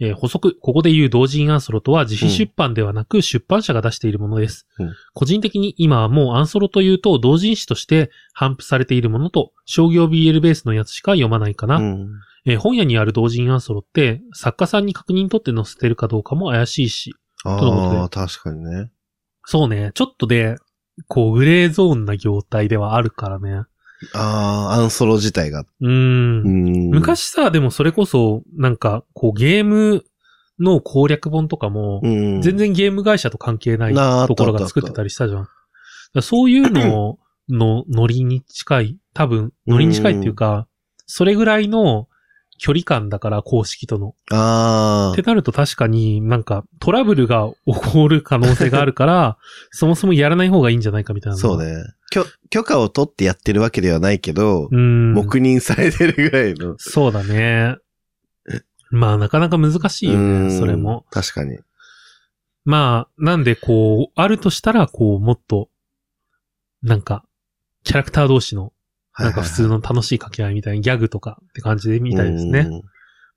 [0.00, 4.66] えー補足、ここで言う同人アンソロとは自費出版ではなく出版社が出しているものです。
[4.78, 11.76] うん個人的に今はもうアンソロというと同人誌として頒布されているものと商業 BL ベースのやつしか読まないかな。
[11.76, 12.08] うん。
[12.46, 17.14] えー本屋にある同人アンソロって、作家さんに確認取って載せてるかどうかも怪しいし。
[17.44, 18.90] ああ、確かにね。
[19.44, 20.56] そうね、ちょっとで、
[21.08, 23.64] こう、グレーゾーンな業態ではあるからね。
[24.12, 25.60] ああ、アンソロ自体が。
[25.60, 25.90] うーん。
[25.90, 26.90] うん。
[26.90, 30.04] 昔さ、でもそれこそ、なんか、こう、ゲーム
[30.58, 35.48] の攻略本とかも、うん、全然ゲーム会社と関係ないところが作ってたりしたじゃん。
[36.22, 40.66] そういうの のノリに近い、多分、ノリに近いっていうか、
[41.06, 42.08] それぐらいの
[42.58, 44.14] 距離感だから、公式との。
[44.30, 49.38] あってなると確かになんかトラブルが起こる可能性があるから、
[49.70, 51.40] そもそもやらない方がいいんじゃないかみたいあ、な。
[51.40, 51.64] そう。
[51.64, 51.84] ね。
[52.10, 55.14] 許、許可を取ってやってるわけではないけど、うん。
[55.14, 56.76] 黙認されてるぐらいの。
[56.78, 57.76] そうだね。
[58.90, 61.04] まあなかなか難しいようんね、それも。
[61.10, 61.58] 確かに。
[62.64, 65.68] まあ、なんでこう、あるとしたら、こう、もっと、
[66.82, 67.24] なんか、
[67.84, 68.72] キャラクター同士の、
[69.18, 72.68] なんか普通の楽しい掛け合いみたいなギャグとかって感じで見たいですね。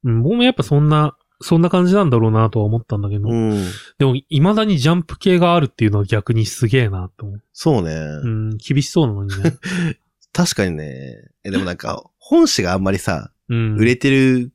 [0.04, 3.30] うん、僕もやっぱそんな、そんな感じなんだろうなとは思ったんだけど。
[3.30, 3.52] うん。
[3.52, 3.66] うん。
[3.98, 7.44] でも、未だにジャンプ系があるっていうのは逆にすげえなと思う。
[7.54, 7.94] そうね。
[7.94, 9.54] うん、厳しそうなのにね。
[10.34, 11.16] 確かにね。
[11.46, 13.76] え、でもなんか、本誌があんまりさ、うん。
[13.78, 14.52] 売れてる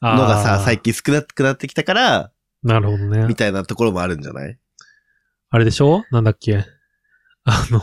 [0.00, 2.30] のがさ、最近少なくなってきたから、
[2.62, 3.34] なるほどねみ。
[3.34, 4.58] たいなところもあるんじゃない？
[5.50, 6.04] あれでしょ？
[6.12, 6.64] なんだっけ？
[7.44, 7.80] あの、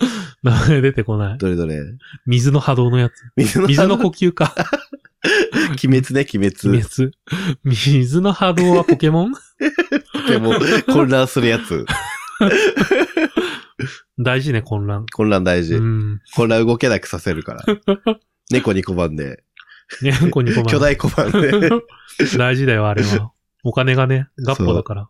[0.42, 1.38] 名前出てこない。
[1.38, 1.78] どれどれ？
[2.26, 3.12] 水の波動のやつ。
[3.36, 4.54] 水の水の呼吸か。
[5.84, 6.68] 鬼滅ね、鬼滅。
[6.68, 7.12] 鬼滅。
[7.64, 9.32] 水の波動はポケモン？
[10.28, 10.54] でも、
[10.86, 11.84] 混乱するやつ。
[14.18, 15.06] 大事ね、混乱。
[15.12, 15.74] 混乱大事。
[15.74, 16.20] うん。
[16.34, 17.64] 混乱動けなくさせるから。
[18.50, 19.42] 猫に拒んで、
[20.02, 21.70] ね、こにこま巨大拒んで。
[22.38, 23.32] 大事だよ、あれは。
[23.62, 25.08] お金がね、ガッポだから。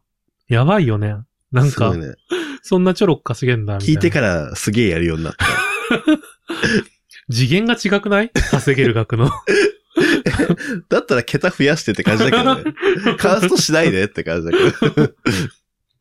[0.49, 1.15] やばいよね。
[1.53, 2.15] なんかね。
[2.63, 3.95] そんなちょろく稼げんだ、みたいな。
[3.95, 5.47] 聞いてからすげえやるようになった。
[7.33, 8.31] 次元が違くない？
[8.31, 9.31] 稼げる額の。
[10.89, 12.65] だったら桁増やしてって感じだけどね。
[13.19, 15.15] カーストしないでって感じだけど。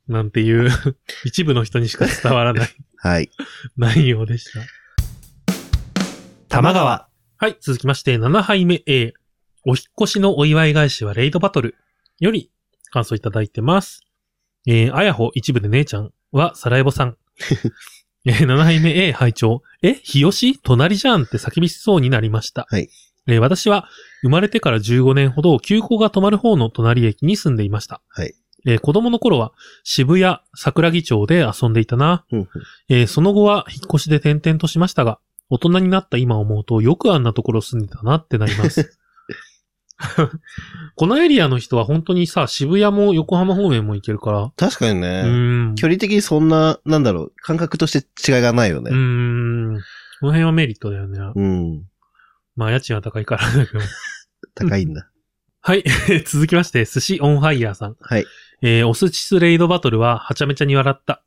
[0.08, 0.70] なんていう、
[1.24, 3.30] 一部の人にしか伝わらないはい。
[3.78, 4.60] 内容でした。
[6.48, 7.08] 玉川。
[7.38, 9.14] はい、続きまして、7杯目 A。
[9.66, 11.76] お引っ越しのお祝い返しはレイドバトル
[12.20, 12.50] より
[12.92, 14.02] 感想いただいてます。
[14.68, 17.18] えー、あやほ一部で姉ちゃんはサラエボさん。
[18.26, 20.60] えー、7杯目 A 拝聴え、日吉？
[20.60, 22.68] 隣じゃんって叫びそうになりました。
[22.70, 22.90] はい。
[23.28, 23.88] えー私は
[24.22, 28.02] 生まれてから15年ほど休校が止まる方の隣駅に住んでいました。
[28.10, 28.34] はい。
[28.66, 32.26] えー子供の頃は渋谷桜木町で遊んでいたな。
[32.90, 35.20] えーその後は引っ越しで転々としましたが、
[35.50, 38.99] 大人になった今思うとよくあんなところ住んでたなってなります。
[40.96, 45.24] このエリアの人は本当にさ、渋谷も横浜方面も行けるから、う確かにね。
[45.26, 45.76] ーん。
[45.76, 48.92] 距離的にそんな、なんだろう、感覚として違いがないようね。
[48.92, 49.80] ーん。
[50.20, 51.20] この辺はメリットだよね。
[51.36, 51.84] うん。
[52.56, 53.80] まあ家賃は高いからだけど。
[54.56, 55.10] 高いんだ。
[55.62, 55.84] はい。
[56.26, 57.96] 続きまして、寿司オンファイヤーさん。
[58.00, 58.26] はい。
[58.62, 61.24] えーお寿司スレイドバトルははちゃめちゃに笑った。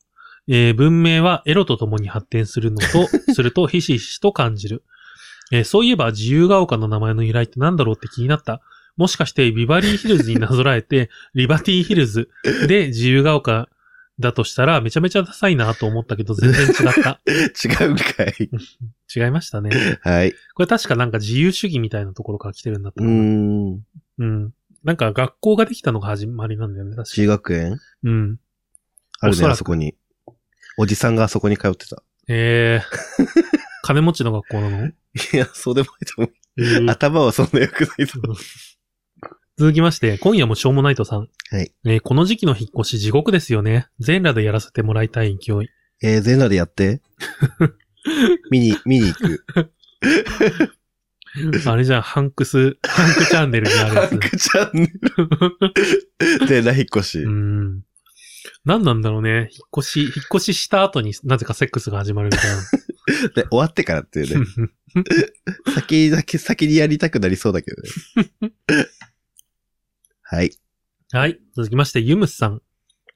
[0.49, 4.83] えー文明はエロと共に発展するのと、するとひしひしと感じる。
[5.53, 8.61] えーそういえば自由が丘の名前の由来って何だろうって気になった。
[8.97, 12.29] もしかしてビバリーヒルズになぞらえて、 リバティヒルズ
[12.67, 13.69] で自由が丘
[14.19, 17.21] だとしたらめちゃめちゃダサいなと思ったけど全然違った。
[17.85, 18.51] 違うんかい。
[19.15, 19.71] 違いましたね。
[20.03, 20.35] はい。
[20.55, 23.11] これ確かなんか自由主義みたいなところから来てるんだったうー。
[23.11, 23.81] ん。
[24.19, 24.55] うん。
[24.85, 27.81] なんか学校ができたのが始まりなんだよね、確か中学園？
[28.03, 28.39] うん。
[29.21, 29.95] あるね、おそらくあそこに。
[30.77, 32.03] おじさんがあそこに通ってた。
[32.29, 33.27] えー、
[33.83, 34.93] 金持ちの学校なの、い
[35.33, 36.85] や、そうでもないと思えう。
[36.87, 38.37] ー頭はそんな良くないと思う。
[39.59, 41.29] 続きまして、今夜もしょうもないとさん。
[41.51, 41.73] はい。
[41.85, 43.89] えーこの時期の引っ越し地獄ですよね。
[43.99, 45.69] 全裸でやらせてもらいたい勢い。
[46.03, 47.01] えー、全裸でやって。
[48.51, 49.45] 見に、見に行く。
[51.67, 54.11] あれじゃん、ハンクス、ハンクチャンネルにあるやつ。
[54.11, 55.01] ハンクチャンネル。
[56.49, 57.29] 全裸引っ越しう。
[57.31, 57.83] ん。
[58.65, 59.49] 何なんだろうね。
[59.53, 62.51] 引っ越し、引っ越しした後になぜかセックスが始まるみたい
[63.35, 64.47] で、終わってからっていうね。
[65.67, 65.73] な。
[65.75, 68.53] 先だけ、先にやりたくなりそうだけどね。
[70.23, 70.51] はい。
[71.13, 71.41] はい。
[71.55, 72.63] 続きまして、ユムスさん。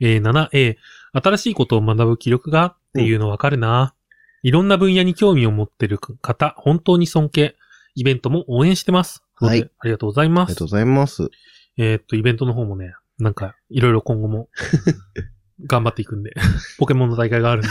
[0.01, 0.77] えー 7A。
[1.13, 3.95] 新しいことを学ぶ気力がっていうのわかるな。
[4.43, 7.57] いろんな分野に興味を持ってる方、本当に尊敬。
[7.95, 9.23] イベントも応援してます。
[9.37, 10.65] はいとうことでありがとうございますありがと。
[10.65, 11.31] うございます。
[11.79, 14.49] えーっと、イベントの方もね、なんか、いろいろ今後も、
[15.67, 16.35] 頑張っていくんで、
[16.79, 17.69] ポケモンの大会があるんで、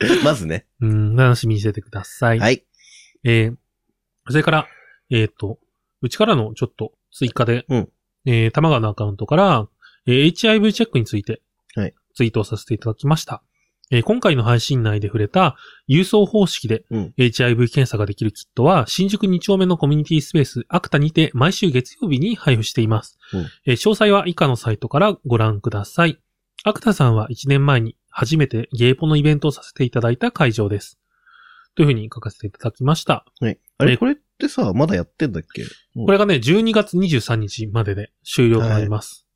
[0.24, 0.66] まずね。
[0.80, 2.38] うん、楽しみにしててください。
[2.38, 2.64] はい。
[3.24, 3.56] えー
[4.28, 4.66] それから、
[5.08, 5.60] えーっと、
[6.02, 7.88] うちからのちょっと追加で、うん
[8.24, 9.68] えー、玉川のアカウントから、
[10.06, 11.42] えー HIV チェックについて、
[11.76, 13.42] はいツイートをさせていただきました。
[13.92, 15.56] えー今回の配信内で触れた
[15.88, 23.16] 郵送方式でうん HIV 検査ができるキットは新宿2丁目のコミュニティスペースアクタにて毎週月曜日に配布しています。
[23.32, 26.18] うんえー詳細は以下のサイトからご覧ください。
[26.64, 30.98] アクタさんは1年前に初めてゲイポのイベントをさせていただいた会場です。
[31.74, 33.26] というふうに書かせていただきました。
[33.40, 33.58] はい。
[33.76, 35.66] あえれ、これってさ、まだやってんだっけ？
[35.94, 39.26] これがね、12月23日までで終了となります。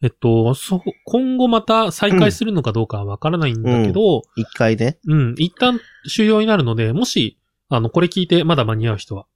[0.00, 4.98] えっと、そ、今後また再開するのかどうかはわからないんだけど、一回ね。
[5.06, 9.26] うん、一旦終了になるので、もし、あの、これ聞いてまだ間に合う人は、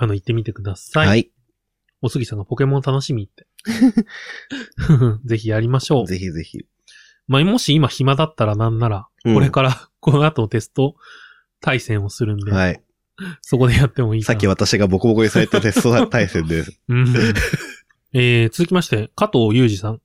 [0.00, 1.06] あの、行ってみてください。
[1.06, 1.30] はい。
[2.02, 3.46] おすぎさんがポケモン楽しみって。
[5.24, 6.06] ぜひやりましょう。
[6.08, 6.66] ぜひぜひ。
[7.28, 10.94] まあ、もし今暇だったらなんなら、うんこれから、 この後テスト
[11.60, 12.80] 対戦をするんで、はい。
[13.40, 16.80] そこでやってもいいかなさっき私がボコボコにされたテスト対戦です。
[16.88, 17.14] うん
[18.12, 20.00] えー続きまして、加藤裕二さん。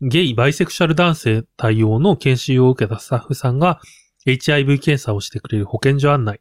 [0.00, 3.80] ゲイ、バイセクシャル男性対応の研修を受けたスタッフさんが
[4.26, 6.40] HIV 検査をしてくれる保健所案内。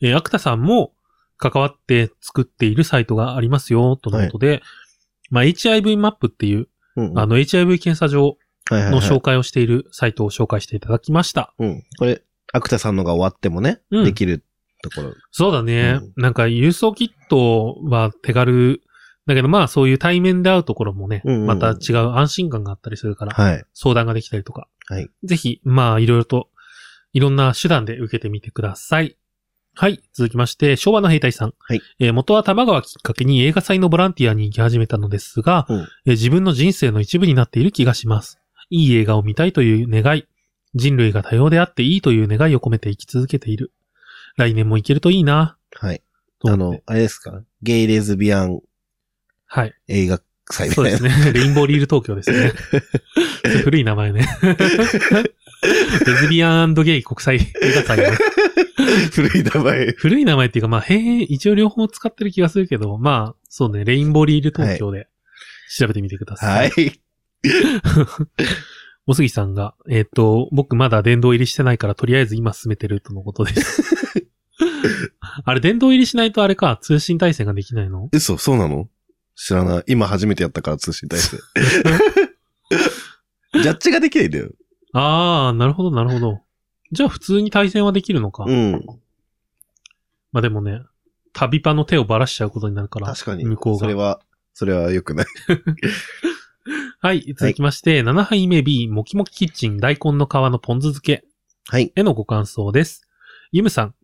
[0.00, 0.92] えー、アクタさんも
[1.38, 4.62] 関わって作っているサイトがありますよ、とのことで、
[5.30, 8.38] まあ、HIV マップっていう、うんうんあの、HIV 検査場
[8.70, 11.54] の紹介をしているサイトを紹介していただきました。
[11.58, 11.84] うん。
[11.98, 14.44] これ、アクタさんのが終わってもね、うんできる
[14.82, 15.14] ところ。
[15.30, 16.00] そうだね。
[16.16, 18.82] うなんか、郵送キットは手軽。
[19.26, 23.64] だけどまあ、そういう対面で会うところもね、うんうんうんまた違う安心感があったりするから、はい。
[23.74, 24.68] 相談ができたりとか。
[24.88, 25.08] はい。
[25.24, 26.48] ぜひ、まあ、いろいろと、
[27.12, 29.16] いろんな手段で受けてみてください。
[29.78, 30.00] はい。
[30.14, 31.54] 続きまして、昭和の兵隊さん。
[31.58, 31.82] はい。
[31.98, 38.38] えー元は玉川きっかけに映画祭のボランティアに行き始めたのですが、うんえー自分の人生の一部になっている気がします。
[38.70, 40.26] いい映画を見たいという願い、
[40.74, 43.72] 人類が多様であっていいという願いを込めて生き続けている。
[44.36, 45.56] 来年も行けるといいな。
[45.74, 46.02] はい。
[46.40, 47.42] と思ってあの、あれですか？
[47.62, 48.60] ゲイレズビアン
[49.46, 49.74] はい。
[49.88, 50.98] 映画祭みたいな。
[50.98, 51.32] そうですね。
[51.32, 52.52] レインボーリール東京ですね。
[53.64, 54.26] 古い名前ね。
[56.06, 57.42] レズビアンゲイ国際映
[57.74, 58.04] 画祭の
[59.12, 59.86] 古い名前。
[59.92, 65.08] 古い名前っていうか、まあ、へえ、一応両方使ってる気がするけど、まあ、そうね、レインボーリール東京で
[65.76, 66.46] 調べてみてくださ。
[66.46, 66.92] はいい。
[69.06, 74.28] おすぎさんが、えっ、と、僕まだ殿堂入りしてないから、とりあえず今進めてるとのことです。
[75.44, 78.08] あれ、殿堂入りしないとあれか、通信対戦ができないの？
[78.12, 78.88] 嘘、そうなの？
[79.36, 79.84] 知らない。
[79.86, 81.38] 今初めてやったから通信対戦。
[83.62, 84.50] ジャッジができないんだよ。
[84.92, 86.40] あー、なるほど、なるほど。
[86.90, 88.44] じゃあ普通に対戦はできるのか。
[88.44, 88.84] うん。
[90.32, 90.80] まあでもね、
[91.32, 93.08] 旅パの手をばらしちゃうことになるから。
[93.08, 93.44] 確かに。
[93.44, 93.78] 向こうが。
[93.80, 94.20] それは、
[94.54, 95.26] それは良くない。
[97.00, 101.24] はい、続きまして、7杯目 B、もきもきキッチン大根の皮のポン酢漬け
[101.68, 101.92] はい。
[101.94, 103.08] へのご感想です。
[103.52, 103.94] ゆむさん、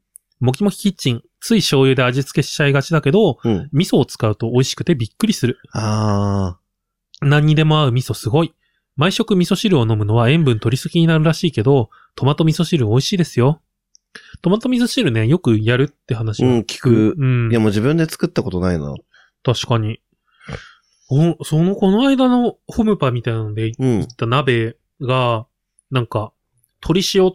[0.41, 3.69] もきもきキッチン、つい醤油で味付けしちゃいがちだけど、うん。
[3.73, 5.59] 味噌を使うと美味しくてびっくりする。
[5.73, 6.59] あ
[7.21, 8.55] 何にでも合う味噌すごい。
[8.97, 13.63] 毎食味噌汁を飲むのは塩分取りすぎになるらしいけど、トマト味噌汁美味しいですよ。
[14.43, 16.47] トマト味噌汁ね、よくやるって話ー。
[16.47, 17.15] うん、は聞く。
[17.17, 18.95] うんいや、もう自分で作ったことないな。
[19.43, 20.01] 確かに。
[21.15, 24.17] おその、この間のホムパみたいなのでうん行っ。
[24.17, 25.47] た鍋が、
[25.91, 26.33] なんか、
[26.83, 27.33] 鶏塩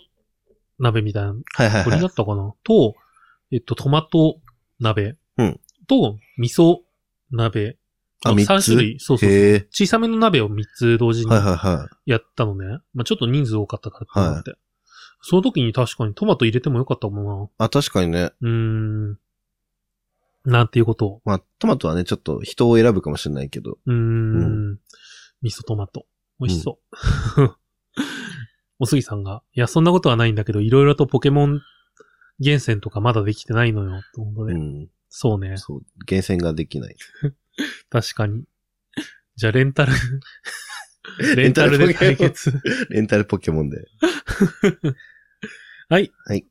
[0.80, 2.02] 鍋みたいな、はいはい鶏はい。
[2.02, 2.96] だったかな、と、
[3.52, 4.40] えっと、トマト
[4.80, 5.16] 鍋。
[5.38, 6.78] うんと、味噌
[7.32, 7.78] 鍋。
[8.26, 9.00] あ、三3つ種類。
[9.00, 9.38] そうそうそう。
[9.38, 9.68] へえ。
[9.70, 12.12] 小さめの鍋を3つ同時にはいはいはい。
[12.12, 12.80] やったのね。
[12.94, 14.56] まあちょっと人数多かったからって思って。
[15.22, 18.20] その時に確かにトマト入れてもよかったもあ、確かにね。
[18.20, 18.28] んな。
[18.28, 18.50] うー
[19.12, 19.20] ん。
[20.46, 21.08] なんていうこと？
[21.08, 21.22] を。
[21.26, 23.78] まあ、トマトはね、ちょっと人を選ぶかもしれないけど。
[23.86, 24.72] うーん。
[24.74, 24.80] う
[25.42, 26.06] 味噌トマト。
[26.40, 26.80] 美味しそ
[27.38, 27.52] う。
[28.80, 31.62] おすぎさんが、いや、そんなことはないんだけど、いろいろとポケモン
[32.40, 34.54] 厳選とかまだできてないのよ、ということで。
[34.54, 34.90] うん。
[35.10, 35.58] そうね。
[35.58, 35.82] そう。
[36.06, 36.96] 厳選ができない。
[37.90, 38.44] 確かに。
[39.36, 39.94] じゃあ、 レンタル、
[41.36, 42.54] レンタルで対決。
[42.90, 43.88] レンタルポケモンで。
[45.90, 46.12] はい。
[46.26, 46.46] はい。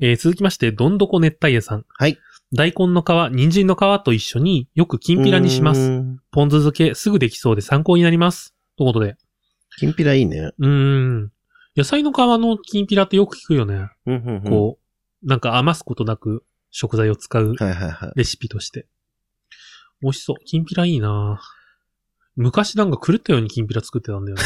[0.00, 1.86] えー続きまして、どんどこ熱帯夜さん。
[1.88, 2.18] はい。
[2.54, 5.80] 大根の皮、人参の皮と一緒によくきんぴらにします。
[5.80, 6.20] うーん。
[6.30, 8.54] ポン酢漬けすぐできそうで参考になります。
[8.78, 9.16] ということで。
[9.76, 10.52] きんぴらいいね。
[10.56, 11.32] うーん。
[11.76, 13.88] 野菜の皮のきんぴらってよく聞くよね。
[14.06, 14.42] うんうんうん。
[14.44, 14.78] こ
[15.24, 18.12] う、なんか余すことなく食材を使うはいはいはい。
[18.14, 18.86] レシピとして。
[20.00, 20.36] 美味しそう。
[20.44, 21.40] きんぴらいいな
[22.36, 24.42] 昔なんか狂ったようにきんぴら作ってたんだよね。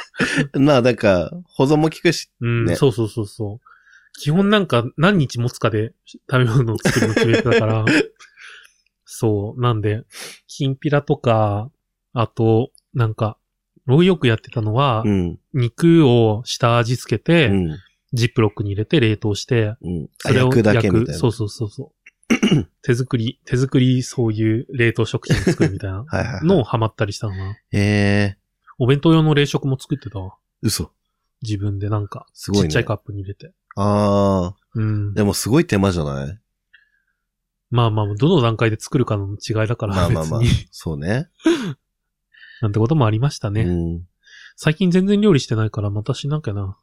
[0.58, 2.30] まあ、なんか、保存も効くし。
[2.40, 3.69] うん、ねそうそうそうそう。
[4.20, 5.94] 基本なんか何日持つかで
[6.30, 7.84] 食べ物を作るの決めてたから。
[9.06, 9.60] そう。
[9.60, 10.04] なんで、
[10.46, 11.70] きんぴらとか、
[12.12, 13.38] あと、なんか、
[13.86, 15.38] 僕よくやってたのは、うん。
[15.54, 17.78] 肉を下味つけて、うん。
[18.12, 20.08] ジップロックに入れて冷凍して、うん。
[20.18, 21.14] それを焼くだけ焼く。
[21.14, 21.92] そうそうそうそ
[22.28, 22.66] う。
[22.82, 26.04] 手作り、手作りそういう冷凍食品を作るみたいな。
[26.44, 27.52] のをハマったりしたのな。
[27.52, 28.36] へえ
[28.78, 30.36] お弁当用の冷食も作ってたわ。
[30.60, 30.92] 嘘。
[31.42, 33.52] 自分でなんか、すごいねちっちゃいカップに入れて。
[33.76, 35.14] あうんあ。。
[35.14, 36.38] でもすごい手間じゃない？
[37.70, 40.68] まあまあ、どの段階で作るかの違いだから、まあまあまあ別に。。
[40.72, 41.28] そうね。
[42.62, 43.62] なんてこともありましたね。
[43.62, 44.06] うん。
[44.56, 46.76] 最近全然料理してないから、またしなきゃな。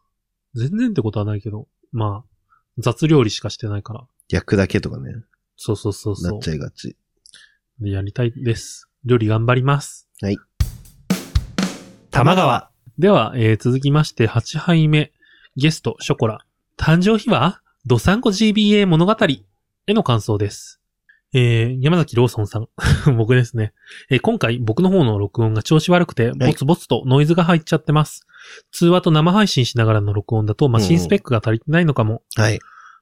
[0.56, 4.08] 全然ってことはないけど、まあ、雑料理しかしてないから。
[4.30, 5.14] 焼くだけとかね。
[5.58, 6.52] そうそうそうそうなっち。
[6.52, 6.96] ゃいがち。
[7.80, 8.90] でやりたいです。
[9.04, 10.08] 料理頑張ります。
[10.22, 10.38] はい。
[12.12, 12.72] 玉川。
[12.98, 15.12] では、えー続きまして、8杯目。
[15.56, 16.46] ゲスト、ショコラ。
[16.78, 17.62] 誕生秘話？
[17.86, 19.16] ドサンコ GBA 物語？
[19.88, 20.80] への感想です。
[21.34, 22.68] えー、山崎ローソンさん。
[23.18, 23.74] 僕ですね。
[24.10, 28.28] えー今回僕の方の録音が調子悪くて、ボツボツとノイズが入っちゃってます。
[28.72, 32.22] 通話と生配信しながらの録音だとマシンスペックが足りてないのかも。
[32.36, 32.60] はい。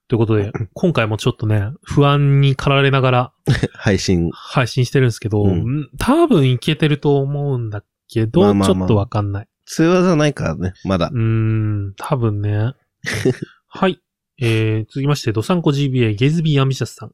[0.07, 3.33] ということで、 今回もちょっとね、不安に駆られながら
[3.73, 4.29] 配信。
[4.33, 9.47] 配信してるんですけど、うんん多分いけてると思うんだけど、まあまあまあちょっとわかんない。
[9.65, 10.73] 通話じゃないからね。
[10.85, 11.17] まだう。
[11.17, 12.73] ーん、多分ね。
[13.77, 14.01] はい。
[14.39, 17.11] えー、続きまして、ドサンコ GBA ゲイズビーアンビシャスさん。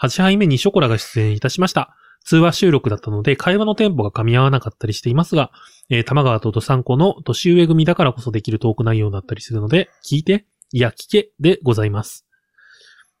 [0.00, 1.96] 8杯目にショコラが出演いたしました。
[2.24, 5.50] 通話収録だったので、会話のテンポが噛み合わなかったりしていますが、
[5.90, 12.24] えー、玉川とドサンコの年上組だからこそできるトーク内容だったりするので、聞いて、いや、聞け、でございます。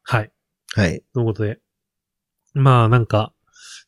[0.04, 0.30] はい。
[0.72, 1.02] はい。
[1.12, 1.58] ということで。
[2.54, 3.32] まあ、なんか、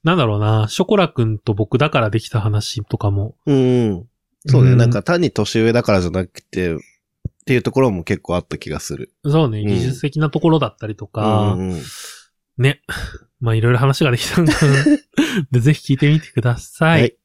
[0.03, 3.36] なんだろうな、ショコラくんと僕だからできた話とかも。
[3.46, 4.09] うんうん。
[4.46, 4.74] そうね。
[4.74, 6.76] んなんか単に年上だからじゃなくて、
[7.49, 9.11] っていうところも結構あった気がする。
[9.24, 11.82] そうね、うん技術的なところだったりとか、うんうん
[12.59, 12.82] ね。
[13.40, 14.53] まあ、いろいろ話ができたんだ
[15.51, 17.01] で、ぜひ聞いてみてください。
[17.01, 17.16] はい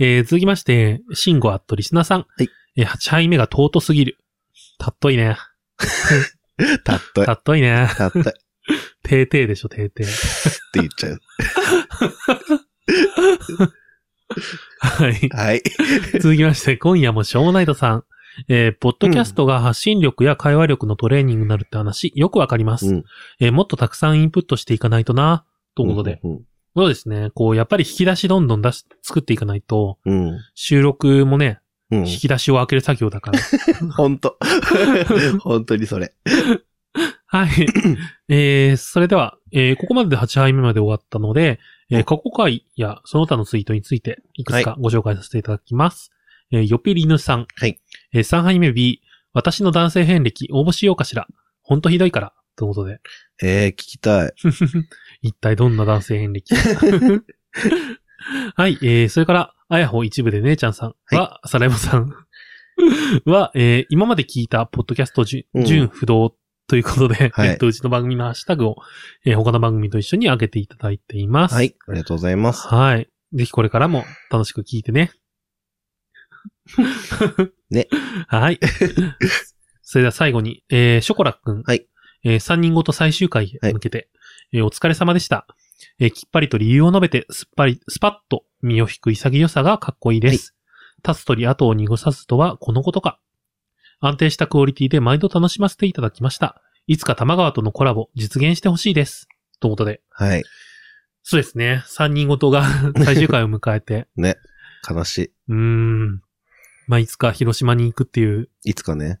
[0.00, 2.26] えー、続きまして、シンゴアットリスナーさん。
[2.36, 4.18] はいえー、8杯目が尊すぎる。
[4.78, 5.36] たっといね。
[6.82, 7.26] たっとい。
[7.26, 7.88] たっといね。
[7.96, 8.22] たっとい。
[8.22, 8.32] って
[9.02, 10.06] てーてーでしょ、てーてー。
[10.74, 11.20] 言っちゃう。
[14.80, 15.28] はい。
[15.28, 15.62] はい。
[16.20, 18.04] 続きまして、今夜もショーナイトさん。
[18.48, 22.86] えー、ポッドキャストが発信力や会話力のトレーニングになるって話、よくわかります。
[22.86, 23.04] うん
[23.40, 26.20] えーもっとたくさんインプットしていかないとな、ということで。
[26.22, 26.40] うん。
[26.76, 27.30] そうですね。
[27.34, 30.38] こう、やっぱり引き出しどんどん出し、作っていかないと、うん。
[30.54, 31.60] 収録もね、
[31.90, 32.06] うん。
[32.06, 33.40] 引き出しを開ける作業だから。
[33.92, 34.38] ほんと。
[35.40, 36.14] 本当にそれ。
[37.26, 37.50] はい。
[38.28, 41.58] えー、それでは、えー、ここまでで8杯目まで終わったので、
[41.90, 46.12] えー、過去回やその他のツイートについて、いくつかご紹介させていただきます。
[46.52, 47.46] えー、よぴりぬさん。
[47.56, 47.80] はい。
[48.12, 49.02] えー、3杯目 B、
[49.32, 51.26] 私の男性遍歴応募しようかしら。
[51.62, 52.32] ほんとひどいから。
[52.56, 53.00] ということで。
[53.42, 54.32] えー、聞きたい。
[55.22, 56.54] 一体どんな男性遍歴？
[58.54, 62.12] はい、えー、それから、あやほ一部で姉ちゃんさんは、サラエボさん
[63.24, 66.34] は、えー、今まで聞いたポッドキャストじゅうん純不動
[66.66, 68.76] ということで、はいえっと、うちの番組のハッシュタグを、
[69.24, 71.54] えー他の番組と一緒に上げていただいています。
[71.54, 71.76] はい。
[71.88, 72.68] ありがとうございます。
[72.68, 73.08] はい。
[73.32, 75.12] ぜひこれからも楽しく聞いてね。
[77.70, 77.88] ね。
[78.28, 78.58] はい。
[79.82, 81.62] それでは最後に、えー、ショコラくん。
[81.62, 81.86] はい。
[82.24, 84.08] えー、3人ごと最終回へ向けて、
[84.52, 85.46] えーお疲れ様でした。
[85.98, 90.54] えーきっぱりと理由を述べて、すっぱり、スパッと身を引く潔さがかっこいいです。
[91.06, 93.20] 立つ鳥後を濁さずとはこのことか。
[94.00, 96.62] 安定したクオリティで毎度楽しませていただきました。
[96.86, 99.28] いつか玉川とのコラボ実現してほしいです。
[99.60, 100.00] ということで。
[100.10, 100.42] はい。
[101.22, 101.82] そうですね。
[101.86, 102.64] 三人ごとが
[103.04, 104.08] 最終回を迎えて。
[104.16, 104.36] ね。
[104.88, 106.22] 悲しうーん。
[106.90, 108.70] まあ、いつか広島に行くっていうい。
[108.70, 109.20] いつかね。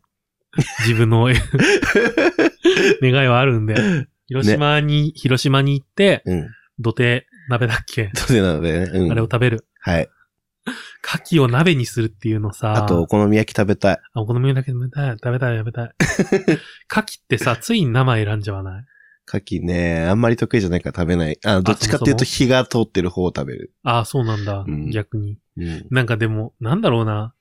[0.80, 1.28] 自分の
[3.00, 6.48] 願いはあるんで、広島に、広島に行って、うん。
[6.80, 8.90] 土手鍋だっけ、そういうのでね。
[8.92, 9.12] うん。
[9.12, 9.68] あれを食べる。
[9.78, 10.08] はい。
[11.04, 12.74] 牡蠣を鍋にするっていうのさ。
[12.74, 13.98] あと、お好み焼き食べたい。
[14.14, 15.90] あ、お好み焼き食べたい、食べたい、食べたい。
[16.90, 18.84] 牡蠣ってさ、ついに生選んじゃわない？
[19.32, 21.38] 牡蠣ね、あんまり得意じゃないから食べない。
[21.44, 23.72] あ、どっちかっていうと火が通ってる方を食べる。
[23.84, 25.38] ああ、そうなんだ、うん逆に。
[25.56, 25.86] うん。
[25.90, 27.32] なんかでも、なんだろうな。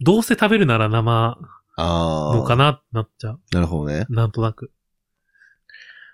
[0.00, 1.38] どうせ食べるなら生
[1.76, 2.36] ああ。
[2.36, 3.40] のかなってなっちゃう。
[3.52, 4.06] なるほどね。
[4.08, 4.70] なんとなく。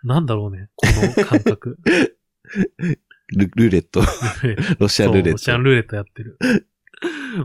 [0.02, 1.78] なんだろうね、この感覚。
[3.36, 4.02] ルルーレット。
[4.78, 5.30] ロシアルーレット。
[5.32, 6.38] ロシアンルーレットやってる。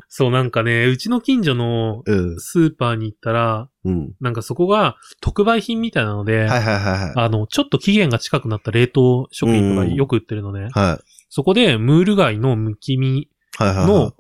[0.08, 2.40] そう、なんかね、うちの近所のうん。
[2.40, 4.14] スーパーに行ったら、うん。
[4.22, 7.14] なんかそこが特売品みたいなので、はいはいはいはい。
[7.16, 10.70] あの、ちょっと期限が近くなった冷凍食品とかよく売ってるのね。
[10.72, 11.04] はい。
[11.30, 13.30] そこで、ムール貝のむき身
[13.60, 14.14] の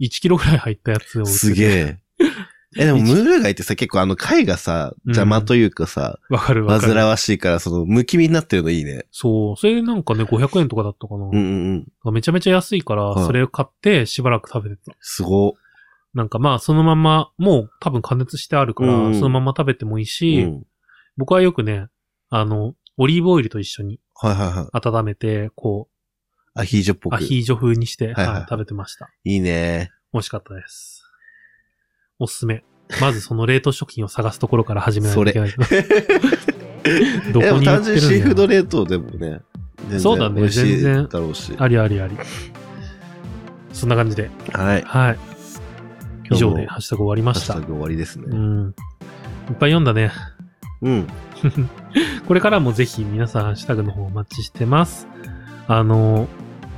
[0.00, 1.98] 1キロぐらい入ったやつをすげえ。
[2.76, 6.92] え、でも、ムール貝ってさ、結構あの貝がさ、邪魔というかさ、わかるわかる。
[6.92, 9.06] 煩わしいから、その、むき身になってるのいいね。
[9.10, 9.56] そう。
[9.56, 11.24] それでなんかね、500円とかだったかな。
[11.24, 12.14] うんうんうん。
[12.14, 14.92] めちゃめちゃ安いから、はいそれを買ってしばらく食べてた。
[15.00, 15.54] すご。
[16.14, 20.66] なんかまあ、そのまま、もう多分加熱してあるから、うんうんそのまま食べてもいいし、うん。
[21.16, 21.86] 僕はよくね、
[22.28, 24.88] あの、オリーブオイルと一緒にはいはいはい。
[24.88, 25.88] 温めて、こ
[26.58, 27.14] アヒージョっぽう、く。
[27.14, 29.10] アヒージョ風にして、はいはいはい食べてました。
[29.24, 29.90] いいね。
[30.12, 31.04] 美味しかったです。
[32.18, 32.64] おすすめ。
[33.00, 35.64] まずその冷凍食品を探すところから始めないといけないけど。
[37.40, 39.40] どこに売単純にシーフード冷凍でもね、
[39.88, 41.54] 全そうだね全然だろうし。
[41.58, 42.16] ありありあり。
[43.72, 44.30] そんな感じで。
[44.52, 44.82] はい。
[44.82, 45.18] はい。
[46.30, 47.72] 以上でハッシュタグ終わりましたハッシュタ。
[47.72, 48.24] グ終わりですね。
[48.28, 48.74] うん。
[49.50, 50.10] いっぱい読んだね。
[50.82, 51.06] うん。
[52.26, 55.06] これからもぜひ皆さんハッシュタグの方お待ちしてます。
[55.66, 56.26] あの、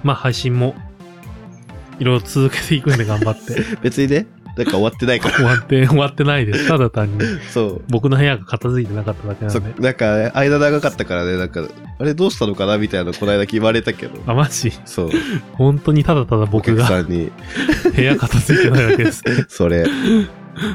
[0.02, 0.74] まあ、配信も、
[1.98, 3.62] いろいろ続けていくんで頑張って。
[3.82, 4.26] 別にね、
[4.56, 5.36] なんか終わってないから。
[5.36, 6.66] 終わって、終わってないです。
[6.66, 7.20] ただ単に
[7.50, 7.82] そう。
[7.88, 9.80] 僕の部屋が片付いてなかっただけなそんで。
[9.80, 14.18] なんか、ね、間長かったからね、なんか、あれどうしたのかなみたいな、この間言われたけど。
[14.26, 14.72] あ、マジ？
[14.84, 15.10] そう。
[15.52, 17.30] 本当にただただお僕が客さんに、
[17.94, 19.22] 部屋片付いてないだけです。
[19.48, 19.86] それ。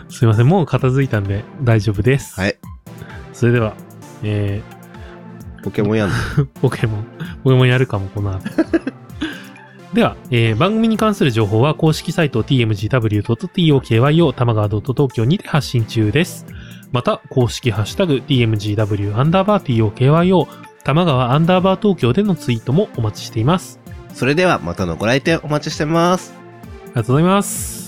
[0.09, 0.47] すいません。
[0.47, 2.39] もう片付いたんで大丈夫です。
[2.39, 2.57] はい。
[3.34, 3.73] それでは、
[4.23, 4.61] え
[5.63, 6.15] ポケモンやんの。
[6.15, 7.05] ー、 ポケモン、
[7.43, 8.41] ポケモンやるかも、この後。
[9.95, 16.45] では、えー番組に関する情報は公式サイト tmgw.tokyo 玉川 .tokyo にて発信中です。
[16.91, 20.47] また、公式ハッシュタグ tmgw アンダーバー tokyo
[20.83, 23.79] 玉川アンダーバー東京でのツイートもお待ちしています。
[24.13, 26.33] それでは、またのご来店お待ちしてます。
[26.33, 27.84] ありがとうございます。